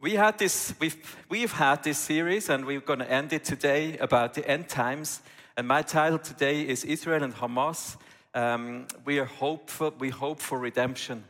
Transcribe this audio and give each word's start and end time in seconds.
We 0.00 0.14
had 0.14 0.38
this, 0.38 0.74
we've, 0.80 1.16
we've 1.28 1.52
had 1.52 1.82
this 1.82 1.98
series, 1.98 2.50
and 2.50 2.66
we're 2.66 2.80
going 2.80 2.98
to 2.98 3.10
end 3.10 3.32
it 3.32 3.44
today 3.44 3.96
about 3.98 4.34
the 4.34 4.46
end 4.46 4.68
times. 4.68 5.22
And 5.56 5.66
my 5.66 5.82
title 5.82 6.18
today 6.18 6.68
is 6.68 6.84
Israel 6.84 7.22
and 7.22 7.34
Hamas. 7.34 7.96
Um, 8.34 8.86
we 9.04 9.18
are 9.18 9.24
hopeful, 9.24 9.94
we 9.98 10.10
hope 10.10 10.40
for 10.40 10.58
redemption. 10.58 11.24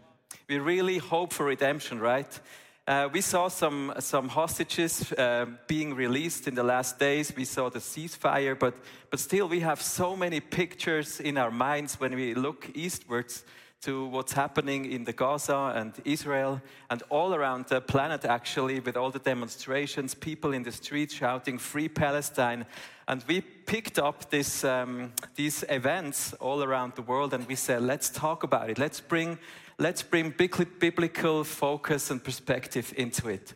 We 0.49 0.59
really 0.59 0.99
hope 0.99 1.33
for 1.33 1.47
redemption, 1.47 2.01
right? 2.01 2.41
Uh, 2.87 3.09
we 3.13 3.21
saw 3.21 3.49
some, 3.49 3.93
some 4.01 4.29
hostages 4.29 5.13
uh, 5.13 5.47
being 5.69 5.95
released 5.95 6.49
in 6.49 6.55
the 6.55 6.65
last 6.65 6.99
days. 6.99 7.33
We 7.37 7.45
saw 7.45 7.71
the 7.71 7.79
ceasefire, 7.79 8.59
but, 8.59 8.75
but 9.11 9.21
still, 9.21 9.49
we 9.49 9.61
have 9.61 9.81
so 9.81 10.17
many 10.17 10.41
pictures 10.41 11.21
in 11.21 11.39
our 11.39 11.51
minds 11.51 12.01
when 12.01 12.15
we 12.15 12.35
look 12.35 12.71
eastwards 12.75 13.45
to 13.85 14.07
what's 14.07 14.33
happening 14.33 14.91
in 14.91 15.05
the 15.05 15.13
Gaza 15.13 15.73
and 15.77 15.93
Israel 16.05 16.61
and 16.89 17.03
all 17.11 17.35
around 17.35 17.67
the 17.67 17.81
planet, 17.81 18.25
actually, 18.25 18.81
with 18.81 18.97
all 18.97 19.11
the 19.11 19.19
demonstrations, 19.19 20.15
people 20.15 20.55
in 20.55 20.63
the 20.63 20.73
streets 20.73 21.15
shouting, 21.15 21.59
Free 21.59 21.89
Palestine. 21.89 22.65
And 23.09 23.23
we 23.29 23.43
picked 23.43 23.99
up 23.99 24.31
this, 24.31 24.65
um, 24.65 25.13
these 25.35 25.65
events 25.69 26.33
all 26.35 26.63
around 26.63 26.95
the 26.95 27.03
world 27.03 27.35
and 27.35 27.47
we 27.47 27.57
said, 27.57 27.83
let's 27.83 28.09
talk 28.09 28.43
about 28.43 28.71
it. 28.71 28.79
Let's 28.79 29.01
bring, 29.01 29.39
let's 29.79 30.03
bring 30.03 30.31
biblical 30.31 31.45
focus 31.45 32.11
and 32.11 32.25
perspective 32.25 32.95
into 32.97 33.29
it. 33.29 33.53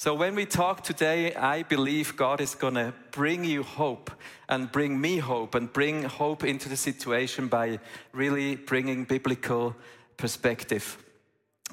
So, 0.00 0.14
when 0.14 0.36
we 0.36 0.46
talk 0.46 0.84
today, 0.84 1.34
I 1.34 1.64
believe 1.64 2.16
God 2.16 2.40
is 2.40 2.54
going 2.54 2.74
to 2.74 2.94
bring 3.10 3.44
you 3.44 3.64
hope 3.64 4.12
and 4.48 4.70
bring 4.70 5.00
me 5.00 5.18
hope 5.18 5.56
and 5.56 5.72
bring 5.72 6.04
hope 6.04 6.44
into 6.44 6.68
the 6.68 6.76
situation 6.76 7.48
by 7.48 7.80
really 8.12 8.54
bringing 8.54 9.02
biblical 9.02 9.74
perspective. 10.16 10.98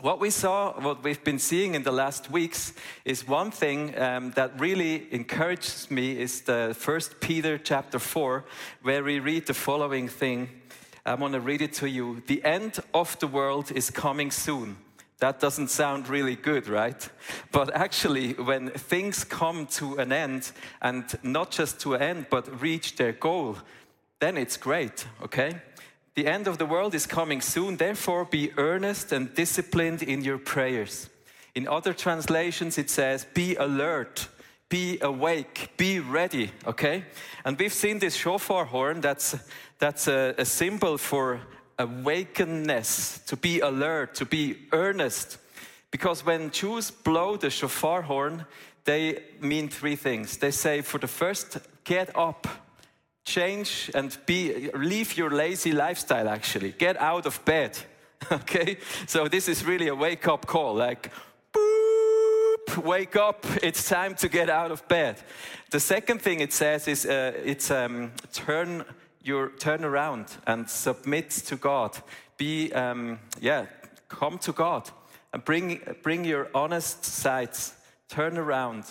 What 0.02 0.20
we 0.20 0.32
saw, 0.32 0.74
what 0.82 1.04
we've 1.04 1.24
been 1.24 1.38
seeing 1.38 1.76
in 1.76 1.84
the 1.84 1.92
last 1.92 2.32
weeks, 2.32 2.74
is 3.06 3.28
one 3.28 3.52
thing 3.52 3.96
um, 3.96 4.32
that 4.32 4.60
really 4.60 5.06
encourages 5.14 5.92
me 5.92 6.20
is 6.20 6.42
the 6.42 6.76
First 6.76 7.20
Peter 7.20 7.60
chapter 7.60 8.00
four, 8.00 8.45
where 8.82 9.04
we 9.04 9.20
read 9.20 9.45
the 9.45 9.54
following 9.54 10.08
thing. 10.08 10.50
I 11.06 11.14
want 11.14 11.36
to 11.36 11.39
read 11.39 11.62
it 11.62 11.73
to 11.73 11.88
you. 11.88 12.23
The 12.26 12.44
end 12.44 12.80
of 12.92 13.20
the 13.20 13.28
world 13.28 13.72
is 13.72 13.92
coming 13.92 14.32
soon. 14.32 14.78
That 15.19 15.39
doesn't 15.39 15.69
sound 15.69 16.09
really 16.09 16.35
good, 16.35 16.67
right? 16.67 17.08
But 17.52 17.73
actually, 17.73 18.33
when 18.33 18.69
things 18.69 19.23
come 19.23 19.66
to 19.67 19.95
an 19.95 20.11
end, 20.11 20.52
and 20.81 21.05
not 21.23 21.52
just 21.52 21.80
to 21.81 21.94
an 21.94 22.02
end, 22.02 22.25
but 22.30 22.61
reach 22.61 22.97
their 22.97 23.13
goal, 23.13 23.58
then 24.19 24.38
it's 24.38 24.58
great, 24.58 25.08
okay? 25.23 25.61
The 26.16 26.27
end 26.27 26.47
of 26.47 26.58
the 26.58 26.66
world 26.66 26.93
is 26.95 27.05
coming 27.05 27.41
soon, 27.41 27.77
therefore, 27.77 28.25
be 28.25 28.52
earnest 28.58 29.11
and 29.11 29.33
disciplined 29.33 30.03
in 30.03 30.23
your 30.23 30.38
prayers. 30.38 31.09
In 31.53 31.67
other 31.67 31.93
translations, 31.93 32.77
it 32.77 32.89
says, 32.89 33.25
be 33.33 33.55
alert, 33.55 34.27
be 34.67 34.97
awake, 35.02 35.69
be 35.77 35.99
ready, 35.99 36.52
okay? 36.66 37.05
And 37.45 37.58
we've 37.58 37.73
seen 37.73 37.99
this 37.99 38.16
shofar 38.16 38.66
horn, 38.66 38.99
that's, 38.99 39.38
that's 39.80 40.08
a, 40.08 40.36
a 40.38 40.45
symbol 40.45 40.97
for 40.97 41.39
awakeness, 41.78 43.20
to 43.28 43.36
be 43.36 43.59
alert, 43.59 44.16
to 44.16 44.26
be 44.26 44.58
earnest. 44.72 45.38
Because 45.92 46.26
when 46.26 46.52
Jews 46.52 46.92
blow 46.92 47.38
the 47.38 47.50
shofar 47.50 48.02
horn, 48.02 48.45
they 48.84 49.23
mean 49.42 49.70
three 49.70 49.95
things. 49.95 50.38
They 50.38 50.52
say, 50.52 50.82
for 50.82 51.00
the 51.00 51.08
first, 51.08 51.58
get 51.84 52.16
up, 52.16 52.48
change 53.26 53.90
and 53.95 54.16
be, 54.26 54.70
leave 54.73 55.17
your 55.17 55.32
lazy 55.32 55.72
lifestyle 55.72 56.30
actually. 56.30 56.72
Get 56.72 56.98
out 56.98 57.26
of 57.26 57.44
bed. 57.44 57.78
okay? 58.32 58.78
So 59.08 59.28
this 59.28 59.48
is 59.48 59.66
really 59.66 59.88
a 59.88 59.95
wake 59.95 60.28
up 60.28 60.45
call. 60.45 60.76
Like, 60.76 61.12
boop, 61.54 62.78
wake 62.84 63.16
up. 63.16 63.45
It's 63.64 63.88
time 63.89 64.16
to 64.16 64.30
get 64.30 64.50
out 64.50 64.72
of 64.72 64.88
bed. 64.88 65.17
The 65.72 65.80
second 65.80 66.22
thing 66.22 66.39
it 66.39 66.54
says 66.54 66.88
is 66.88 67.06
uh, 67.06 67.34
it's 67.44 67.72
um, 67.72 68.12
turn 68.32 68.86
your 69.26 69.50
turn 69.50 69.84
around 69.84 70.38
and 70.45 70.70
submit 70.70 71.32
to 71.32 71.55
God. 71.55 71.98
Be, 72.38 72.72
um, 72.73 73.20
yeah, 73.42 73.66
come 74.08 74.38
to 74.39 74.52
God 74.52 74.89
and 75.33 75.44
bring, 75.44 75.82
bring 76.04 76.23
your 76.26 76.49
honest 76.54 77.04
sides, 77.04 77.73
turn 78.08 78.38
around. 78.38 78.86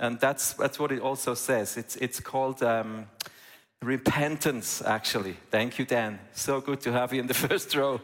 And 0.00 0.18
that's, 0.20 0.54
that's 0.54 0.78
what 0.78 0.92
it 0.92 1.00
also 1.00 1.34
says. 1.34 1.76
It's, 1.76 1.96
it's 1.96 2.20
called 2.20 2.62
um, 2.62 3.06
repentance, 3.86 4.82
actually. 4.82 5.36
Thank 5.50 5.78
you, 5.78 5.84
Dan. 5.84 6.18
So 6.32 6.60
good 6.60 6.80
to 6.82 6.92
have 6.92 7.12
you 7.12 7.20
in 7.20 7.28
the 7.28 7.34
first 7.48 7.74
row. 7.74 8.00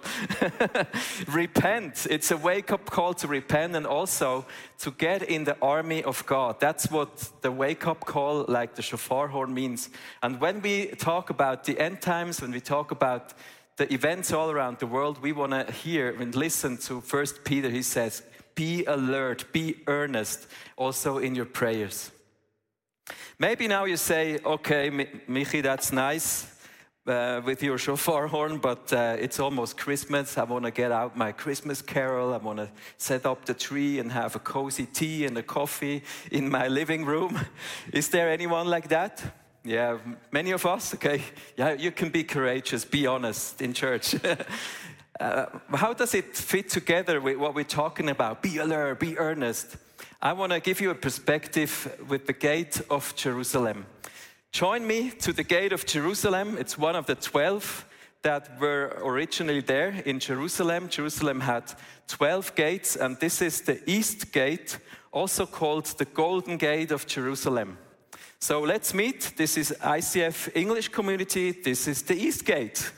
repent. 1.28 2.06
It's 2.08 2.30
a 2.30 2.36
wake 2.36 2.70
up 2.70 2.88
call 2.88 3.14
to 3.14 3.26
repent 3.26 3.74
and 3.74 3.86
also 3.86 4.46
to 4.78 4.92
get 4.92 5.22
in 5.24 5.44
the 5.44 5.56
army 5.60 6.04
of 6.04 6.24
God. 6.24 6.60
That's 6.60 6.90
what 6.90 7.30
the 7.42 7.50
wake 7.50 7.86
up 7.86 8.06
call, 8.06 8.44
like 8.48 8.76
the 8.76 8.82
shofar 8.82 9.28
horn, 9.28 9.52
means. 9.52 9.90
And 10.22 10.40
when 10.40 10.62
we 10.62 10.86
talk 10.86 11.30
about 11.30 11.64
the 11.64 11.78
end 11.78 12.00
times, 12.00 12.40
when 12.40 12.52
we 12.52 12.60
talk 12.60 12.92
about 12.92 13.34
the 13.76 13.92
events 13.92 14.32
all 14.32 14.50
around 14.50 14.78
the 14.78 14.86
world, 14.86 15.20
we 15.20 15.32
want 15.32 15.52
to 15.52 15.72
hear 15.72 16.10
and 16.20 16.34
listen 16.34 16.76
to 16.76 17.00
First 17.00 17.42
Peter. 17.42 17.68
He 17.68 17.82
says, 17.82 18.22
Be 18.54 18.84
alert, 18.84 19.52
be 19.52 19.82
earnest 19.88 20.46
also 20.76 21.18
in 21.18 21.34
your 21.34 21.46
prayers. 21.46 22.12
Maybe 23.38 23.68
now 23.68 23.84
you 23.84 23.96
say, 23.96 24.38
okay, 24.44 24.90
Michi, 25.28 25.62
that's 25.62 25.92
nice 25.92 26.52
uh, 27.06 27.40
with 27.44 27.62
your 27.62 27.78
shofar 27.78 28.28
horn, 28.28 28.58
but 28.58 28.92
uh, 28.92 29.16
it's 29.18 29.40
almost 29.40 29.76
Christmas. 29.76 30.38
I 30.38 30.44
want 30.44 30.64
to 30.64 30.70
get 30.70 30.92
out 30.92 31.16
my 31.16 31.32
Christmas 31.32 31.82
carol. 31.82 32.32
I 32.32 32.36
want 32.36 32.58
to 32.58 32.70
set 32.98 33.26
up 33.26 33.44
the 33.44 33.54
tree 33.54 33.98
and 33.98 34.12
have 34.12 34.36
a 34.36 34.38
cozy 34.38 34.86
tea 34.86 35.26
and 35.26 35.36
a 35.36 35.42
coffee 35.42 36.02
in 36.30 36.48
my 36.48 36.68
living 36.68 37.04
room. 37.04 37.38
Is 37.92 38.08
there 38.08 38.30
anyone 38.30 38.68
like 38.68 38.88
that? 38.88 39.22
Yeah, 39.64 39.98
many 40.30 40.52
of 40.52 40.66
us? 40.66 40.94
Okay. 40.94 41.22
Yeah, 41.56 41.72
you 41.72 41.92
can 41.92 42.10
be 42.10 42.24
courageous, 42.24 42.84
be 42.84 43.06
honest 43.06 43.62
in 43.62 43.72
church. 43.72 44.14
uh, 45.20 45.46
how 45.74 45.92
does 45.92 46.14
it 46.14 46.36
fit 46.36 46.68
together 46.68 47.20
with 47.20 47.36
what 47.36 47.54
we're 47.54 47.64
talking 47.64 48.10
about? 48.10 48.42
Be 48.42 48.58
alert, 48.58 48.98
be 48.98 49.16
earnest. 49.18 49.76
I 50.24 50.34
want 50.34 50.52
to 50.52 50.60
give 50.60 50.80
you 50.80 50.90
a 50.90 50.94
perspective 50.94 51.98
with 52.08 52.28
the 52.28 52.32
gate 52.32 52.80
of 52.88 53.12
Jerusalem. 53.16 53.86
Join 54.52 54.86
me 54.86 55.10
to 55.10 55.32
the 55.32 55.42
gate 55.42 55.72
of 55.72 55.84
Jerusalem. 55.84 56.56
It's 56.60 56.78
one 56.78 56.94
of 56.94 57.06
the 57.06 57.16
12 57.16 57.84
that 58.22 58.60
were 58.60 58.96
originally 59.02 59.62
there 59.62 60.00
in 60.06 60.20
Jerusalem. 60.20 60.88
Jerusalem 60.88 61.40
had 61.40 61.64
12 62.06 62.54
gates, 62.54 62.94
and 62.94 63.18
this 63.18 63.42
is 63.42 63.62
the 63.62 63.80
east 63.90 64.30
gate, 64.30 64.78
also 65.10 65.44
called 65.44 65.86
the 65.86 66.04
Golden 66.04 66.56
Gate 66.56 66.92
of 66.92 67.04
Jerusalem. 67.08 67.76
So 68.38 68.60
let's 68.60 68.94
meet. 68.94 69.32
This 69.36 69.56
is 69.56 69.74
ICF 69.80 70.50
English 70.54 70.90
community. 70.90 71.50
This 71.50 71.88
is 71.88 72.00
the 72.02 72.14
east 72.14 72.44
gate. 72.44 72.92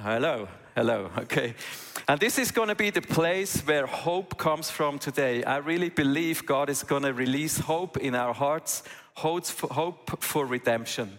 Hello. 0.00 0.46
Hello. 0.76 1.10
Okay. 1.18 1.56
And 2.12 2.20
this 2.20 2.38
is 2.38 2.50
going 2.50 2.68
to 2.68 2.74
be 2.74 2.90
the 2.90 3.00
place 3.00 3.62
where 3.66 3.86
hope 3.86 4.36
comes 4.36 4.70
from 4.70 4.98
today. 4.98 5.42
I 5.44 5.56
really 5.56 5.88
believe 5.88 6.44
God 6.44 6.68
is 6.68 6.82
going 6.82 7.04
to 7.04 7.14
release 7.14 7.58
hope 7.58 7.96
in 7.96 8.14
our 8.14 8.34
hearts, 8.34 8.82
hope 9.14 10.22
for 10.22 10.44
redemption. 10.44 11.16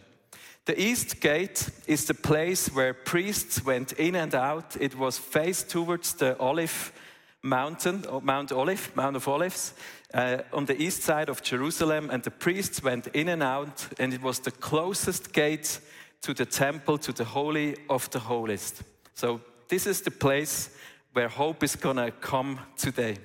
The 0.65 0.79
east 0.79 1.19
gate 1.19 1.67
is 1.87 2.05
the 2.05 2.13
place 2.13 2.67
where 2.67 2.93
priests 2.93 3.65
went 3.65 3.93
in 3.93 4.13
and 4.13 4.35
out. 4.35 4.77
It 4.79 4.95
was 4.95 5.17
faced 5.17 5.71
towards 5.71 6.13
the 6.13 6.37
Olive 6.37 6.93
Mountain, 7.41 8.05
Mount 8.21 8.51
Olive, 8.51 8.91
Mount 8.95 9.15
of 9.15 9.27
Olives, 9.27 9.73
uh, 10.13 10.43
on 10.53 10.65
the 10.65 10.79
east 10.79 11.01
side 11.01 11.27
of 11.27 11.41
Jerusalem, 11.41 12.11
and 12.11 12.21
the 12.21 12.29
priests 12.29 12.83
went 12.83 13.07
in 13.15 13.29
and 13.29 13.41
out, 13.41 13.87
and 13.97 14.13
it 14.13 14.21
was 14.21 14.37
the 14.41 14.51
closest 14.51 15.33
gate 15.33 15.79
to 16.21 16.35
the 16.35 16.45
temple, 16.45 16.99
to 16.99 17.11
the 17.11 17.25
Holy 17.25 17.77
of 17.89 18.11
the 18.11 18.19
Holiest. 18.19 18.83
So, 19.15 19.41
this 19.73 19.88
is 19.88 20.01
the 20.01 20.11
place 20.11 20.69
where 21.13 21.28
hope 21.28 21.63
is 21.63 21.75
to 21.97 22.11
come 22.22 22.59
today. 22.78 23.17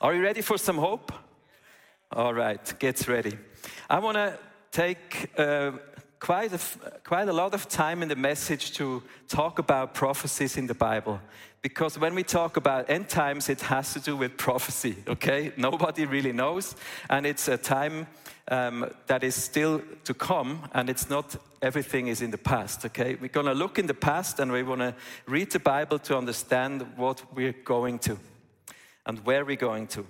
Are 0.00 0.12
you 0.12 0.20
ready 0.20 0.42
for 0.42 0.58
some 0.58 0.76
hope? 0.76 1.12
All 2.10 2.34
right, 2.34 2.74
get 2.80 3.06
ready. 3.06 3.38
I 3.88 4.00
want 4.00 4.16
to 4.16 4.36
take 4.72 5.30
uh, 5.38 5.70
quite, 6.18 6.52
a, 6.52 6.58
quite 7.04 7.28
a 7.28 7.32
lot 7.32 7.54
of 7.54 7.68
time 7.68 8.02
in 8.02 8.08
the 8.08 8.16
message 8.16 8.72
to 8.72 9.04
talk 9.28 9.60
about 9.60 9.94
prophecies 9.94 10.56
in 10.56 10.66
the 10.66 10.74
Bible. 10.74 11.20
Because 11.66 11.98
when 11.98 12.14
we 12.14 12.22
talk 12.22 12.56
about 12.56 12.88
end 12.88 13.08
times, 13.08 13.48
it 13.48 13.60
has 13.62 13.92
to 13.94 13.98
do 13.98 14.16
with 14.16 14.36
prophecy, 14.36 14.94
okay? 15.08 15.52
Nobody 15.56 16.06
really 16.06 16.30
knows. 16.30 16.76
And 17.10 17.26
it's 17.26 17.48
a 17.48 17.56
time 17.56 18.06
um, 18.46 18.88
that 19.08 19.24
is 19.24 19.34
still 19.34 19.82
to 20.04 20.14
come, 20.14 20.68
and 20.74 20.88
it's 20.88 21.10
not 21.10 21.34
everything 21.60 22.06
is 22.06 22.22
in 22.22 22.30
the 22.30 22.38
past, 22.38 22.84
okay? 22.84 23.16
We're 23.20 23.26
to 23.46 23.52
look 23.52 23.80
in 23.80 23.88
the 23.88 23.94
past 23.94 24.38
and 24.38 24.52
we 24.52 24.62
want 24.62 24.80
to 24.80 24.94
read 25.26 25.50
the 25.50 25.58
Bible 25.58 25.98
to 25.98 26.16
understand 26.16 26.86
what 26.94 27.20
we're 27.34 27.56
going 27.64 27.98
to 27.98 28.16
and 29.04 29.18
where 29.26 29.44
we're 29.44 29.56
going 29.56 29.88
to. 29.88 30.06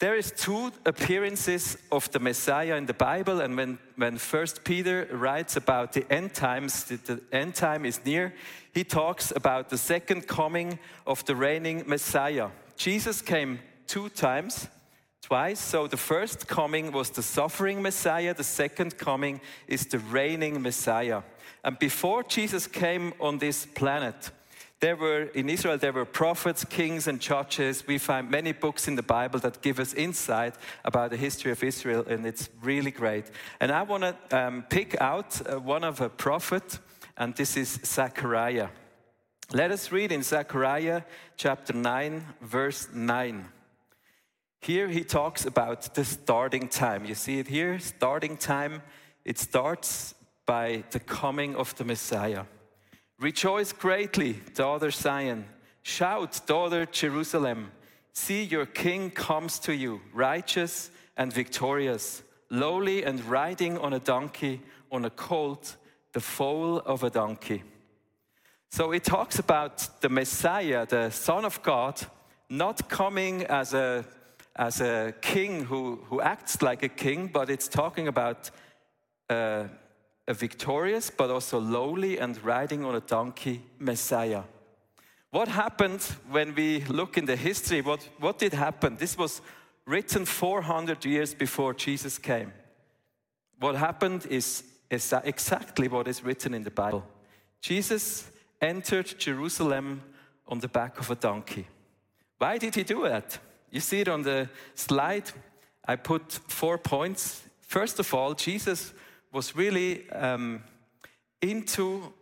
There 0.00 0.14
is 0.14 0.30
two 0.30 0.70
appearances 0.86 1.76
of 1.90 2.08
the 2.12 2.20
Messiah 2.20 2.76
in 2.76 2.86
the 2.86 2.94
Bible, 2.94 3.40
and 3.40 3.56
when, 3.56 3.78
when 3.96 4.16
First 4.18 4.62
Peter 4.62 5.08
writes 5.10 5.56
about 5.56 5.92
the 5.92 6.06
end 6.12 6.34
times, 6.34 6.84
the, 6.84 6.96
the 6.98 7.20
end 7.32 7.56
time 7.56 7.84
is 7.84 8.04
near, 8.04 8.32
he 8.72 8.84
talks 8.84 9.32
about 9.34 9.70
the 9.70 9.78
second 9.78 10.28
coming 10.28 10.78
of 11.04 11.24
the 11.24 11.34
reigning 11.34 11.82
Messiah. 11.84 12.50
Jesus 12.76 13.20
came 13.20 13.58
two 13.88 14.08
times 14.10 14.68
twice. 15.20 15.58
So 15.58 15.88
the 15.88 15.96
first 15.96 16.46
coming 16.46 16.92
was 16.92 17.10
the 17.10 17.22
suffering 17.22 17.82
Messiah, 17.82 18.34
the 18.34 18.44
second 18.44 18.98
coming 18.98 19.40
is 19.66 19.86
the 19.86 19.98
reigning 19.98 20.62
Messiah. 20.62 21.22
And 21.64 21.76
before 21.76 22.22
Jesus 22.22 22.68
came 22.68 23.14
on 23.18 23.38
this 23.38 23.66
planet, 23.66 24.30
there 24.80 24.96
were 24.96 25.22
in 25.34 25.48
Israel 25.48 25.76
there 25.76 25.92
were 25.92 26.04
prophets, 26.04 26.64
kings, 26.64 27.08
and 27.08 27.20
judges. 27.20 27.86
We 27.86 27.98
find 27.98 28.30
many 28.30 28.52
books 28.52 28.86
in 28.86 28.94
the 28.94 29.02
Bible 29.02 29.40
that 29.40 29.60
give 29.60 29.80
us 29.80 29.92
insight 29.94 30.54
about 30.84 31.10
the 31.10 31.16
history 31.16 31.50
of 31.50 31.64
Israel, 31.64 32.04
and 32.08 32.24
it's 32.24 32.48
really 32.62 32.92
great. 32.92 33.30
And 33.60 33.72
I 33.72 33.82
want 33.82 34.04
to 34.04 34.38
um, 34.38 34.64
pick 34.68 35.00
out 35.00 35.40
uh, 35.40 35.58
one 35.58 35.82
of 35.82 36.00
a 36.00 36.08
prophet, 36.08 36.78
and 37.16 37.34
this 37.34 37.56
is 37.56 37.80
Zechariah. 37.84 38.68
Let 39.52 39.72
us 39.72 39.90
read 39.90 40.12
in 40.12 40.22
Zechariah 40.22 41.02
chapter 41.36 41.72
9, 41.72 42.24
verse 42.40 42.88
9. 42.92 43.48
Here 44.60 44.88
he 44.88 45.02
talks 45.02 45.46
about 45.46 45.94
the 45.94 46.04
starting 46.04 46.68
time. 46.68 47.04
You 47.04 47.14
see 47.14 47.38
it 47.38 47.48
here, 47.48 47.78
starting 47.78 48.36
time. 48.36 48.82
It 49.24 49.38
starts 49.38 50.14
by 50.46 50.84
the 50.90 51.00
coming 51.00 51.56
of 51.56 51.74
the 51.76 51.84
Messiah. 51.84 52.44
Rejoice 53.20 53.72
greatly, 53.72 54.34
daughter 54.54 54.92
Zion. 54.92 55.44
Shout, 55.82 56.40
daughter 56.46 56.86
Jerusalem. 56.86 57.72
See, 58.12 58.44
your 58.44 58.64
king 58.64 59.10
comes 59.10 59.58
to 59.60 59.74
you, 59.74 60.00
righteous 60.14 60.92
and 61.16 61.32
victorious, 61.32 62.22
lowly 62.48 63.02
and 63.02 63.24
riding 63.24 63.76
on 63.78 63.92
a 63.92 63.98
donkey, 63.98 64.60
on 64.92 65.04
a 65.04 65.10
colt, 65.10 65.74
the 66.12 66.20
foal 66.20 66.78
of 66.78 67.02
a 67.02 67.10
donkey. 67.10 67.64
So 68.70 68.92
it 68.92 69.02
talks 69.02 69.40
about 69.40 70.00
the 70.00 70.08
Messiah, 70.08 70.86
the 70.86 71.10
Son 71.10 71.44
of 71.44 71.60
God, 71.64 72.00
not 72.48 72.88
coming 72.88 73.44
as 73.46 73.74
a, 73.74 74.04
as 74.54 74.80
a 74.80 75.12
king 75.20 75.64
who, 75.64 76.04
who 76.08 76.20
acts 76.20 76.62
like 76.62 76.84
a 76.84 76.88
king, 76.88 77.26
but 77.26 77.50
it's 77.50 77.66
talking 77.66 78.06
about 78.06 78.50
uh, 79.28 79.64
a 80.28 80.34
victorious 80.34 81.10
but 81.10 81.30
also 81.30 81.58
lowly 81.58 82.18
and 82.18 82.44
riding 82.44 82.84
on 82.84 82.94
a 82.94 83.00
donkey 83.00 83.62
Messiah. 83.78 84.42
What 85.30 85.48
happened 85.48 86.02
when 86.30 86.54
we 86.54 86.84
look 86.84 87.18
in 87.18 87.24
the 87.24 87.36
history? 87.36 87.80
What, 87.80 88.06
what 88.20 88.38
did 88.38 88.52
happen? 88.52 88.96
This 88.96 89.16
was 89.16 89.40
written 89.86 90.26
400 90.26 91.04
years 91.04 91.34
before 91.34 91.74
Jesus 91.74 92.18
came. 92.18 92.52
What 93.58 93.74
happened 93.74 94.26
is, 94.26 94.62
is 94.90 95.12
exactly 95.24 95.88
what 95.88 96.06
is 96.06 96.22
written 96.22 96.54
in 96.54 96.62
the 96.62 96.70
Bible. 96.70 97.04
Jesus 97.60 98.30
entered 98.60 99.18
Jerusalem 99.18 100.02
on 100.46 100.60
the 100.60 100.68
back 100.68 100.98
of 100.98 101.10
a 101.10 101.14
donkey. 101.14 101.66
Why 102.38 102.58
did 102.58 102.74
he 102.74 102.84
do 102.84 103.02
that? 103.02 103.38
You 103.70 103.80
see 103.80 104.00
it 104.00 104.08
on 104.08 104.22
the 104.22 104.48
slide. 104.74 105.30
I 105.86 105.96
put 105.96 106.32
four 106.32 106.78
points. 106.78 107.42
First 107.60 107.98
of 107.98 108.14
all, 108.14 108.34
Jesus 108.34 108.92
was 109.32 109.54
really 109.54 110.08
um, 110.10 110.62
into, 111.42 112.12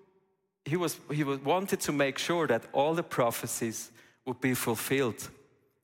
he, 0.64 0.76
was, 0.76 0.99
he 1.12 1.25
was, 1.25 1.38
wanted 1.41 1.81
to 1.81 1.93
make 1.93 2.19
sure 2.19 2.47
that 2.47 2.64
all 2.73 2.94
the 2.94 3.03
prophecies 3.03 3.91
would 4.25 4.41
be 4.41 4.55
fulfilled. 4.55 5.31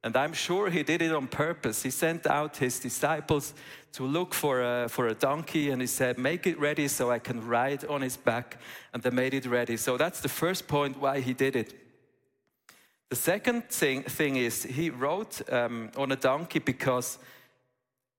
And 0.05 0.17
I'm 0.17 0.33
sure 0.33 0.69
he 0.69 0.83
did 0.83 1.01
it 1.01 1.13
on 1.13 1.29
purpose. 1.29 1.85
He 1.85 1.91
sent 1.91 2.27
out 2.27 2.57
his 2.57 2.81
disciples 2.81 3.55
to 3.93 4.05
look 4.05 4.35
for 4.35 4.61
a, 4.61 4.89
for 4.89 5.07
a 5.07 5.15
donkey 5.15 5.71
and 5.71 5.81
he 5.81 5.87
said, 5.87 6.19
Make 6.19 6.47
it 6.47 6.59
ready 6.59 6.89
so 6.89 7.11
I 7.11 7.21
can 7.21 7.47
ride 7.47 7.85
on 7.85 8.03
his 8.03 8.17
back. 8.17 8.59
And 8.93 9.03
they 9.03 9.11
made 9.11 9.33
it 9.33 9.47
ready. 9.47 9.77
So 9.77 9.97
that's 9.97 10.21
the 10.21 10.29
first 10.29 10.67
point 10.67 10.99
why 11.01 11.21
he 11.21 11.33
did 11.33 11.55
it. 11.55 11.75
The 13.11 13.17
second 13.17 13.69
thing, 13.69 14.03
thing 14.03 14.37
is 14.37 14.65
he 14.65 14.91
rode 14.91 15.37
um, 15.53 15.91
on 15.97 16.11
a 16.11 16.17
donkey 16.17 16.59
because 16.59 17.19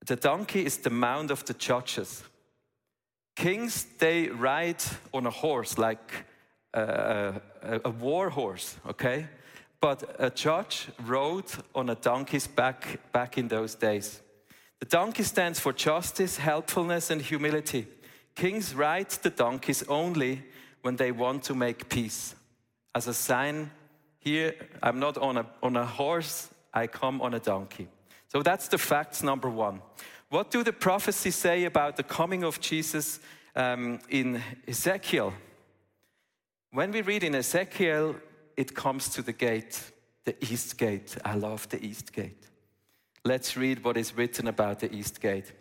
the 0.06 0.16
donkey 0.16 0.66
is 0.66 0.78
the 0.78 0.90
mount 0.90 1.32
of 1.32 1.44
the 1.46 1.54
judges. 1.54 2.24
Kings, 3.36 3.86
they 4.00 4.28
ride 4.30 4.84
on 5.14 5.26
a 5.26 5.32
horse 5.32 5.78
like 5.78 6.26
a, 6.74 7.42
a, 7.62 7.82
a 7.86 7.90
war 7.90 8.30
horse, 8.30 8.76
okay? 8.88 9.28
But 9.82 10.16
a 10.20 10.30
judge 10.30 10.88
rode 11.06 11.52
on 11.76 11.90
a 11.90 11.96
donkey's 11.96 12.48
back 12.48 13.00
back 13.12 13.38
in 13.38 13.48
those 13.48 13.76
days. 13.76 14.22
The 14.80 14.86
donkey 14.86 15.24
stands 15.24 15.60
for 15.60 15.74
justice, 15.74 16.38
helpfulness, 16.38 17.10
and 17.10 17.22
humility. 17.22 17.88
Kings 18.36 18.76
ride 18.76 19.10
the 19.10 19.30
donkeys 19.30 19.84
only 19.88 20.44
when 20.82 20.96
they 20.96 21.12
want 21.12 21.44
to 21.44 21.56
make 21.56 21.90
peace. 21.90 22.36
As 22.96 23.08
a 23.08 23.14
sign, 23.14 23.72
here 24.20 24.56
I'm 24.82 25.00
not 25.00 25.18
on 25.18 25.38
a, 25.38 25.46
on 25.62 25.76
a 25.76 25.86
horse, 25.86 26.50
I 26.74 26.88
come 26.88 27.22
on 27.22 27.34
a 27.34 27.40
donkey. 27.40 27.88
So 28.28 28.42
that's 28.42 28.68
the 28.68 28.78
facts 28.78 29.22
number 29.22 29.50
one. 29.50 29.82
What 30.34 30.50
do 30.50 30.64
the 30.64 30.74
prophecies 30.74 31.36
say 31.36 31.66
about 31.66 31.96
the 31.96 32.02
coming 32.02 32.44
of 32.44 32.60
Jesus 32.60 33.20
um, 33.56 34.00
in 34.10 34.42
Ezekiel? 34.68 35.32
When 36.72 36.92
we 36.92 37.04
read 37.04 37.24
in 37.24 37.36
Ezekiel, 37.36 38.16
it 38.58 38.74
comes 38.74 39.10
to 39.10 39.22
the 39.22 39.32
gate, 39.32 39.80
the 40.26 40.36
east 40.44 40.80
gate. 40.80 41.16
I 41.24 41.36
love 41.36 41.70
the 41.70 41.86
east 41.86 42.14
gate. 42.14 42.48
Let's 43.24 43.56
read 43.56 43.84
what 43.84 43.96
is 43.96 44.18
written 44.18 44.48
about 44.48 44.80
the 44.80 44.92
east 44.92 45.22
gate. 45.22 45.54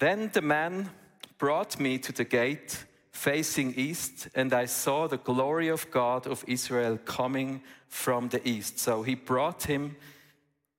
Then 0.00 0.30
the 0.32 0.42
man 0.42 0.90
brought 1.38 1.78
me 1.78 1.96
to 1.98 2.10
the 2.10 2.24
gate 2.24 2.86
facing 3.12 3.72
east, 3.74 4.30
and 4.34 4.52
I 4.52 4.64
saw 4.64 5.06
the 5.06 5.18
glory 5.18 5.68
of 5.68 5.92
God 5.92 6.26
of 6.26 6.42
Israel 6.48 6.98
coming 7.04 7.62
from 7.86 8.30
the 8.30 8.40
east. 8.48 8.80
So 8.80 9.04
he 9.04 9.14
brought 9.14 9.62
him 9.62 9.94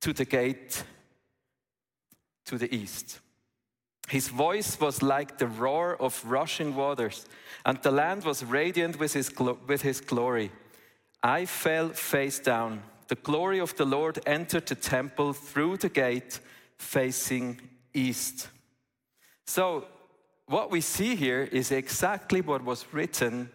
to 0.02 0.12
the 0.12 0.26
gate 0.26 0.84
to 2.44 2.58
the 2.58 2.74
east. 2.74 3.20
His 4.10 4.26
voice 4.26 4.80
was 4.80 5.02
like 5.02 5.38
the 5.38 5.46
roar 5.46 5.96
of 6.00 6.20
rushing 6.24 6.74
waters, 6.74 7.26
and 7.64 7.80
the 7.80 7.92
land 7.92 8.24
was 8.24 8.44
radiant 8.44 8.98
with 8.98 9.12
his, 9.12 9.30
with 9.68 9.82
his 9.82 10.00
glory. 10.00 10.50
I 11.22 11.46
fell 11.46 11.90
face 11.90 12.40
down. 12.40 12.82
The 13.06 13.14
glory 13.14 13.60
of 13.60 13.76
the 13.76 13.84
Lord 13.84 14.18
entered 14.26 14.66
the 14.66 14.74
temple 14.74 15.32
through 15.32 15.76
the 15.76 15.88
gate 15.88 16.40
facing 16.76 17.60
east. 17.94 18.48
So, 19.46 19.86
what 20.46 20.72
we 20.72 20.80
see 20.80 21.14
here 21.14 21.48
is 21.52 21.70
exactly 21.70 22.40
what 22.40 22.64
was 22.64 22.92
written 22.92 23.48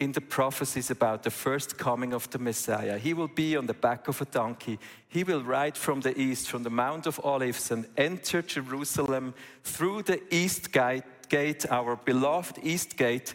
in 0.00 0.12
the 0.12 0.20
prophecies 0.20 0.90
about 0.90 1.22
the 1.22 1.30
first 1.30 1.78
coming 1.78 2.12
of 2.12 2.28
the 2.30 2.38
Messiah. 2.38 2.98
He 2.98 3.14
will 3.14 3.28
be 3.28 3.56
on 3.56 3.66
the 3.66 3.74
back 3.74 4.08
of 4.08 4.20
a 4.20 4.24
donkey. 4.24 4.78
He 5.08 5.22
will 5.22 5.42
ride 5.42 5.76
from 5.76 6.00
the 6.00 6.18
east, 6.20 6.50
from 6.50 6.64
the 6.64 6.70
Mount 6.70 7.06
of 7.06 7.20
Olives, 7.22 7.70
and 7.70 7.86
enter 7.96 8.42
Jerusalem 8.42 9.34
through 9.62 10.02
the 10.02 10.20
east 10.34 10.72
gate, 10.72 11.70
our 11.70 11.96
beloved 11.96 12.58
east 12.62 12.96
gate, 12.96 13.34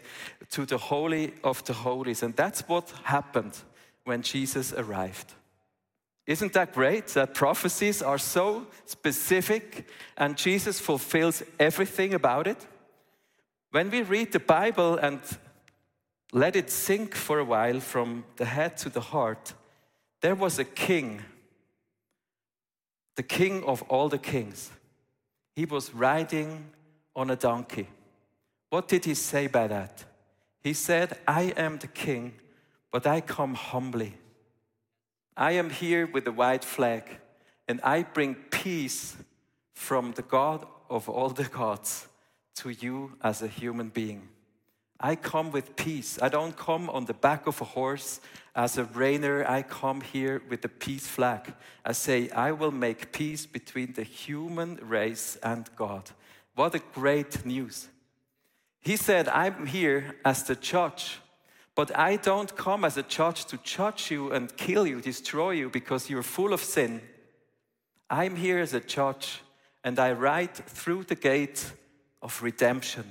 to 0.51 0.65
the 0.65 0.77
Holy 0.77 1.33
of 1.43 1.63
the 1.63 1.73
Holies. 1.73 2.23
And 2.23 2.35
that's 2.35 2.67
what 2.67 2.93
happened 3.03 3.57
when 4.03 4.21
Jesus 4.21 4.73
arrived. 4.73 5.33
Isn't 6.27 6.53
that 6.53 6.73
great 6.73 7.07
that 7.07 7.33
prophecies 7.33 8.01
are 8.01 8.19
so 8.19 8.67
specific 8.85 9.89
and 10.17 10.37
Jesus 10.37 10.79
fulfills 10.79 11.41
everything 11.57 12.13
about 12.13 12.45
it? 12.45 12.67
When 13.71 13.89
we 13.89 14.03
read 14.03 14.31
the 14.31 14.39
Bible 14.39 14.97
and 14.97 15.21
let 16.31 16.55
it 16.55 16.69
sink 16.69 17.15
for 17.15 17.39
a 17.39 17.45
while 17.45 17.79
from 17.79 18.23
the 18.35 18.45
head 18.45 18.77
to 18.77 18.89
the 18.89 19.01
heart. 19.01 19.53
There 20.21 20.35
was 20.35 20.59
a 20.59 20.65
king, 20.65 21.21
the 23.15 23.23
king 23.23 23.63
of 23.63 23.81
all 23.83 24.09
the 24.09 24.17
kings. 24.17 24.71
He 25.55 25.65
was 25.65 25.93
riding 25.93 26.65
on 27.15 27.29
a 27.29 27.35
donkey. 27.35 27.87
What 28.69 28.87
did 28.87 29.05
he 29.05 29.13
say 29.13 29.47
by 29.47 29.67
that? 29.67 30.05
He 30.61 30.73
said, 30.73 31.17
I 31.27 31.53
am 31.57 31.77
the 31.77 31.87
king, 31.87 32.33
but 32.91 33.07
I 33.07 33.21
come 33.21 33.55
humbly. 33.55 34.15
I 35.35 35.53
am 35.53 35.69
here 35.69 36.05
with 36.05 36.25
the 36.25 36.31
white 36.31 36.65
flag, 36.65 37.03
and 37.67 37.79
I 37.81 38.03
bring 38.03 38.35
peace 38.35 39.15
from 39.73 40.11
the 40.11 40.21
God 40.21 40.67
of 40.89 41.07
all 41.07 41.29
the 41.29 41.45
gods 41.45 42.07
to 42.55 42.69
you 42.69 43.13
as 43.21 43.41
a 43.41 43.47
human 43.47 43.89
being. 43.89 44.27
I 44.99 45.15
come 45.15 45.51
with 45.51 45.77
peace. 45.77 46.19
I 46.21 46.27
don't 46.27 46.57
come 46.57 46.89
on 46.89 47.05
the 47.05 47.13
back 47.13 47.47
of 47.47 47.61
a 47.61 47.65
horse 47.65 48.19
as 48.53 48.77
a 48.77 48.83
reigner. 48.83 49.49
I 49.49 49.61
come 49.61 50.01
here 50.01 50.41
with 50.49 50.61
the 50.61 50.67
peace 50.67 51.07
flag. 51.07 51.53
I 51.85 51.93
say, 51.93 52.29
I 52.31 52.51
will 52.51 52.71
make 52.71 53.13
peace 53.13 53.45
between 53.45 53.93
the 53.93 54.03
human 54.03 54.75
race 54.81 55.37
and 55.41 55.69
God. 55.77 56.11
What 56.55 56.75
a 56.75 56.81
great 56.93 57.45
news. 57.45 57.87
He 58.81 58.97
said, 58.97 59.29
I'm 59.29 59.67
here 59.67 60.15
as 60.25 60.43
the 60.43 60.55
judge, 60.55 61.19
but 61.75 61.97
I 61.97 62.17
don't 62.17 62.53
come 62.57 62.83
as 62.83 62.97
a 62.97 63.03
judge 63.03 63.45
to 63.45 63.57
judge 63.57 64.11
you 64.11 64.31
and 64.31 64.55
kill 64.57 64.85
you, 64.85 64.99
destroy 64.99 65.51
you 65.51 65.69
because 65.69 66.09
you're 66.09 66.23
full 66.23 66.51
of 66.51 66.61
sin. 66.61 67.01
I'm 68.09 68.35
here 68.35 68.59
as 68.59 68.73
a 68.73 68.81
judge 68.81 69.41
and 69.81 69.97
I 69.97 70.11
ride 70.11 70.55
through 70.55 71.05
the 71.05 71.15
gate 71.15 71.71
of 72.21 72.41
redemption 72.43 73.09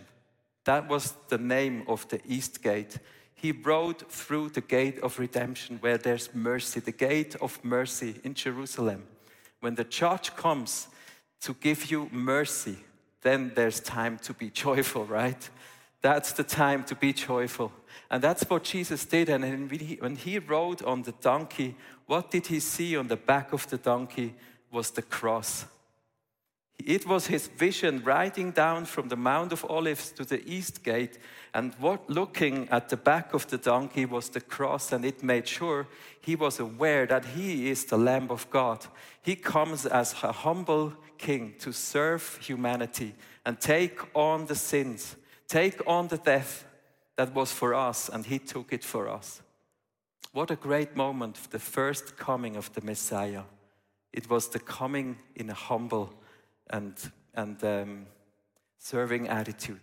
that 0.65 0.89
was 0.89 1.15
the 1.29 1.39
name 1.39 1.85
of 1.87 2.07
the 2.09 2.21
East 2.27 2.63
Gate. 2.63 2.99
He 3.35 3.53
rode 3.53 4.11
through 4.11 4.51
the 4.51 4.61
gate 4.61 4.99
of 5.01 5.19
redemption 5.19 5.79
where 5.81 5.99
there's 5.99 6.35
mercy, 6.35 6.81
the 6.81 6.93
gate 6.93 7.37
of 7.41 7.63
mercy 7.65 8.17
in 8.25 8.35
Jerusalem. 8.35 9.05
When 9.61 9.77
the 9.77 9.85
judge 9.85 10.35
comes, 10.37 10.89
to 11.41 11.55
give 11.55 11.91
you 11.91 12.09
mercy, 12.13 12.77
then 13.23 13.53
there's 13.55 13.81
time 13.81 14.19
to 14.19 14.33
be 14.33 14.51
joyful, 14.51 15.05
right? 15.05 15.49
That's 16.03 16.33
the 16.33 16.45
time 16.45 16.85
to 16.85 16.95
be 16.95 17.13
joyful. 17.13 17.73
And 18.11 18.23
that's 18.23 18.43
what 18.49 18.65
Jesus 18.65 19.05
did. 19.05 19.29
And 19.29 19.71
when 20.01 20.17
he 20.17 20.39
rode 20.39 20.83
on 20.83 21.03
the 21.03 21.15
donkey, 21.21 21.77
what 22.07 22.31
did 22.31 22.47
he 22.47 22.61
see 22.61 22.97
on 22.97 23.09
the 23.09 23.17
back 23.17 23.53
of 23.53 23.69
the 23.69 23.79
donkey? 23.79 24.35
Was 24.71 24.91
the 24.91 25.03
cross. 25.03 25.65
It 26.85 27.07
was 27.07 27.27
his 27.27 27.49
vision 27.49 28.03
riding 28.05 28.53
down 28.53 28.85
from 28.85 29.09
the 29.09 29.17
Mount 29.17 29.53
of 29.53 29.65
Olives 29.69 30.11
to 30.13 30.25
the 30.25 30.43
east 30.49 30.85
gate, 30.85 31.19
and 31.53 31.75
what 31.81 32.09
looking 32.09 32.69
at 32.71 32.89
the 32.89 32.97
back 32.97 33.35
of 33.35 33.47
the 33.49 33.59
donkey 33.59 34.07
was 34.07 34.29
the 34.29 34.41
cross, 34.41 34.93
and 34.93 35.05
it 35.05 35.23
made 35.23 35.49
sure 35.49 35.89
he 36.21 36.37
was 36.37 36.61
aware 36.61 37.05
that 37.07 37.25
he 37.25 37.69
is 37.69 37.85
the 37.85 37.99
Lamb 37.99 38.31
of 38.31 38.49
God. 38.51 38.87
He 39.23 39.35
comes 39.35 39.87
as 39.87 40.15
a 40.23 40.33
humble 40.33 40.93
king 41.19 41.55
to 41.59 41.73
serve 41.73 42.39
humanity 42.41 43.15
and 43.45 43.61
take 43.61 44.01
on 44.15 44.47
the 44.47 44.55
sins, 44.55 45.17
take 45.49 45.83
on 45.87 46.09
the 46.09 46.19
death 46.19 46.65
that 47.17 47.35
was 47.35 47.53
for 47.53 47.75
us, 47.75 48.09
and 48.09 48.25
he 48.25 48.39
took 48.39 48.73
it 48.73 48.85
for 48.85 49.09
us. 49.09 49.43
What 50.33 50.53
a 50.53 50.57
great 50.57 50.95
moment, 50.95 51.51
the 51.51 51.59
first 51.59 52.17
coming 52.17 52.57
of 52.57 52.73
the 52.75 52.83
Messiah. 52.83 53.43
It 54.13 54.31
was 54.31 54.49
the 54.49 54.61
coming 54.61 55.17
in 55.35 55.51
a 55.51 55.55
humble 55.55 56.15
and, 56.71 56.95
and 57.35 57.63
um, 57.65 58.07
serving 58.79 59.29
attitude. 59.29 59.81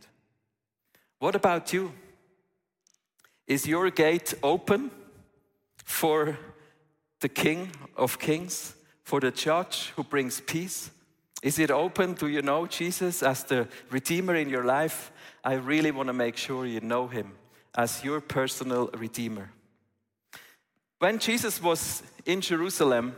What 1.20 1.36
about 1.36 1.74
you? 1.74 1.92
Is 3.48 3.68
your 3.68 3.89
gate 3.92 4.34
open 4.42 4.92
for 5.84 6.38
the 7.20 7.30
King 7.30 7.72
of 7.96 8.20
Kings, 8.20 8.75
for 9.04 9.20
the 9.20 9.32
judge 9.32 9.92
who 9.96 10.04
brings 10.04 10.42
peace? 10.42 10.92
Is 11.42 11.60
it 11.60 11.70
open? 11.70 12.13
Do 12.13 12.27
you 12.27 12.42
know 12.42 12.65
Jesus 12.65 13.22
as 13.22 13.44
the 13.44 13.68
Redeemer 13.92 14.36
in 14.36 14.50
your 14.50 14.63
life? 14.63 15.12
I 15.44 15.54
really 15.54 15.92
want 15.92 16.08
to 16.08 16.13
make 16.13 16.38
sure 16.38 16.65
you 16.65 16.82
know 16.82 17.08
him 17.08 17.34
as 17.75 18.04
your 18.04 18.20
personal 18.20 18.89
Redeemer. 18.98 19.51
When 21.00 21.20
Jesus 21.20 21.62
was 21.62 22.01
in 22.25 22.42
Jerusalem, 22.42 23.15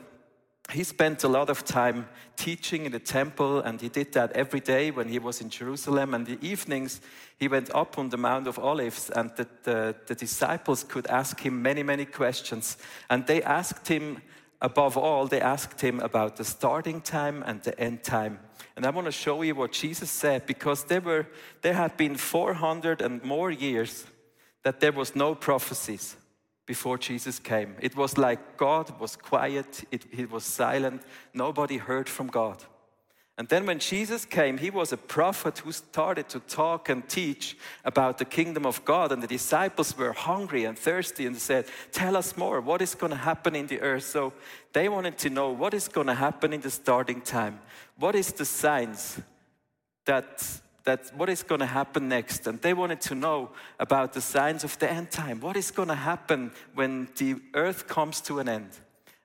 he 0.73 0.83
spent 0.83 1.23
a 1.23 1.29
lot 1.29 1.49
of 1.49 1.63
time 1.63 2.09
teaching 2.35 2.85
in 2.85 2.91
the 2.91 2.99
temple, 2.99 3.61
and 3.61 3.79
he 3.79 3.87
did 3.87 4.11
that 4.13 4.33
every 4.33 4.59
day 4.59 4.91
when 4.91 5.07
he 5.07 5.17
was 5.17 5.39
in 5.39 5.49
Jerusalem. 5.49 6.13
And 6.13 6.25
the 6.25 6.37
evenings, 6.41 6.99
he 7.37 7.47
went 7.47 7.73
up 7.73 7.97
on 7.97 8.09
the 8.09 8.17
Mount 8.17 8.47
of 8.47 8.59
Olives, 8.59 9.09
and 9.09 9.31
the, 9.37 9.47
the, 9.63 9.95
the 10.07 10.15
disciples 10.15 10.83
could 10.83 11.07
ask 11.07 11.39
him 11.39 11.61
many, 11.61 11.83
many 11.83 12.05
questions. 12.05 12.77
And 13.09 13.25
they 13.25 13.41
asked 13.43 13.87
him, 13.87 14.21
above 14.61 14.97
all, 14.97 15.27
they 15.27 15.39
asked 15.39 15.79
him 15.79 16.01
about 16.01 16.35
the 16.35 16.43
starting 16.43 16.99
time 16.99 17.43
and 17.45 17.61
the 17.63 17.79
end 17.79 18.03
time. 18.03 18.39
And 18.75 18.85
I 18.85 18.89
want 18.89 19.05
to 19.05 19.11
show 19.11 19.41
you 19.43 19.55
what 19.55 19.71
Jesus 19.71 20.11
said, 20.11 20.45
because 20.45 20.83
there, 20.83 21.01
were, 21.01 21.27
there 21.61 21.75
had 21.75 21.95
been 21.95 22.15
400 22.15 23.01
and 23.01 23.23
more 23.23 23.51
years 23.51 24.05
that 24.63 24.81
there 24.81 24.91
was 24.91 25.15
no 25.15 25.33
prophecies 25.33 26.17
before 26.67 26.99
Jesus 26.99 27.39
came. 27.39 27.75
It 27.79 27.95
was 27.95 28.17
like 28.17 28.57
God 28.57 28.99
was 28.99 29.15
quiet, 29.15 29.85
it, 29.89 30.05
he 30.11 30.25
was 30.25 30.43
silent, 30.43 31.01
nobody 31.33 31.77
heard 31.77 32.07
from 32.07 32.27
God. 32.27 32.63
And 33.39 33.47
then 33.49 33.67
when 33.67 33.77
Jesus 33.77 34.25
came, 34.25 34.57
he 34.57 34.71
was 34.71 34.91
a 34.91 34.97
prophet 34.97 35.59
who 35.59 35.71
started 35.71 36.27
to 36.29 36.39
talk 36.39 36.89
and 36.89 37.07
teach 37.07 37.55
about 37.85 38.17
the 38.17 38.25
kingdom 38.25 38.65
of 38.65 38.83
God. 38.83 39.11
And 39.11 39.21
the 39.21 39.27
disciples 39.27 39.95
were 39.95 40.11
hungry 40.11 40.65
and 40.65 40.77
thirsty 40.77 41.27
and 41.27 41.37
said, 41.37 41.65
Tell 41.91 42.17
us 42.17 42.35
more. 42.35 42.61
What 42.61 42.81
is 42.81 42.95
going 42.95 43.11
to 43.11 43.17
happen 43.17 43.55
in 43.55 43.67
the 43.67 43.79
earth? 43.81 44.05
So 44.05 44.33
they 44.73 44.89
wanted 44.89 45.19
to 45.19 45.29
know 45.29 45.51
what 45.51 45.75
is 45.75 45.87
going 45.87 46.07
to 46.07 46.15
happen 46.15 46.51
in 46.51 46.61
the 46.61 46.71
starting 46.71 47.21
time. 47.21 47.59
What 47.99 48.15
is 48.15 48.31
the 48.31 48.45
signs 48.45 49.21
that 50.05 50.43
that 50.87 51.11
what 51.17 51.27
is 51.27 51.43
going 51.43 51.59
to 51.59 51.65
happen 51.65 52.07
next. 52.07 52.47
And 52.47 52.61
they 52.61 52.73
wanted 52.73 53.01
to 53.01 53.15
know 53.15 53.49
about 53.77 54.13
the 54.13 54.21
signs 54.21 54.63
of 54.63 54.79
the 54.79 54.89
end 54.89 55.11
time. 55.11 55.41
What 55.41 55.57
is 55.57 55.69
going 55.69 55.89
to 55.89 55.95
happen 55.95 56.51
when 56.75 57.09
the 57.17 57.35
earth 57.53 57.87
comes 57.87 58.21
to 58.21 58.39
an 58.39 58.47
end? 58.47 58.69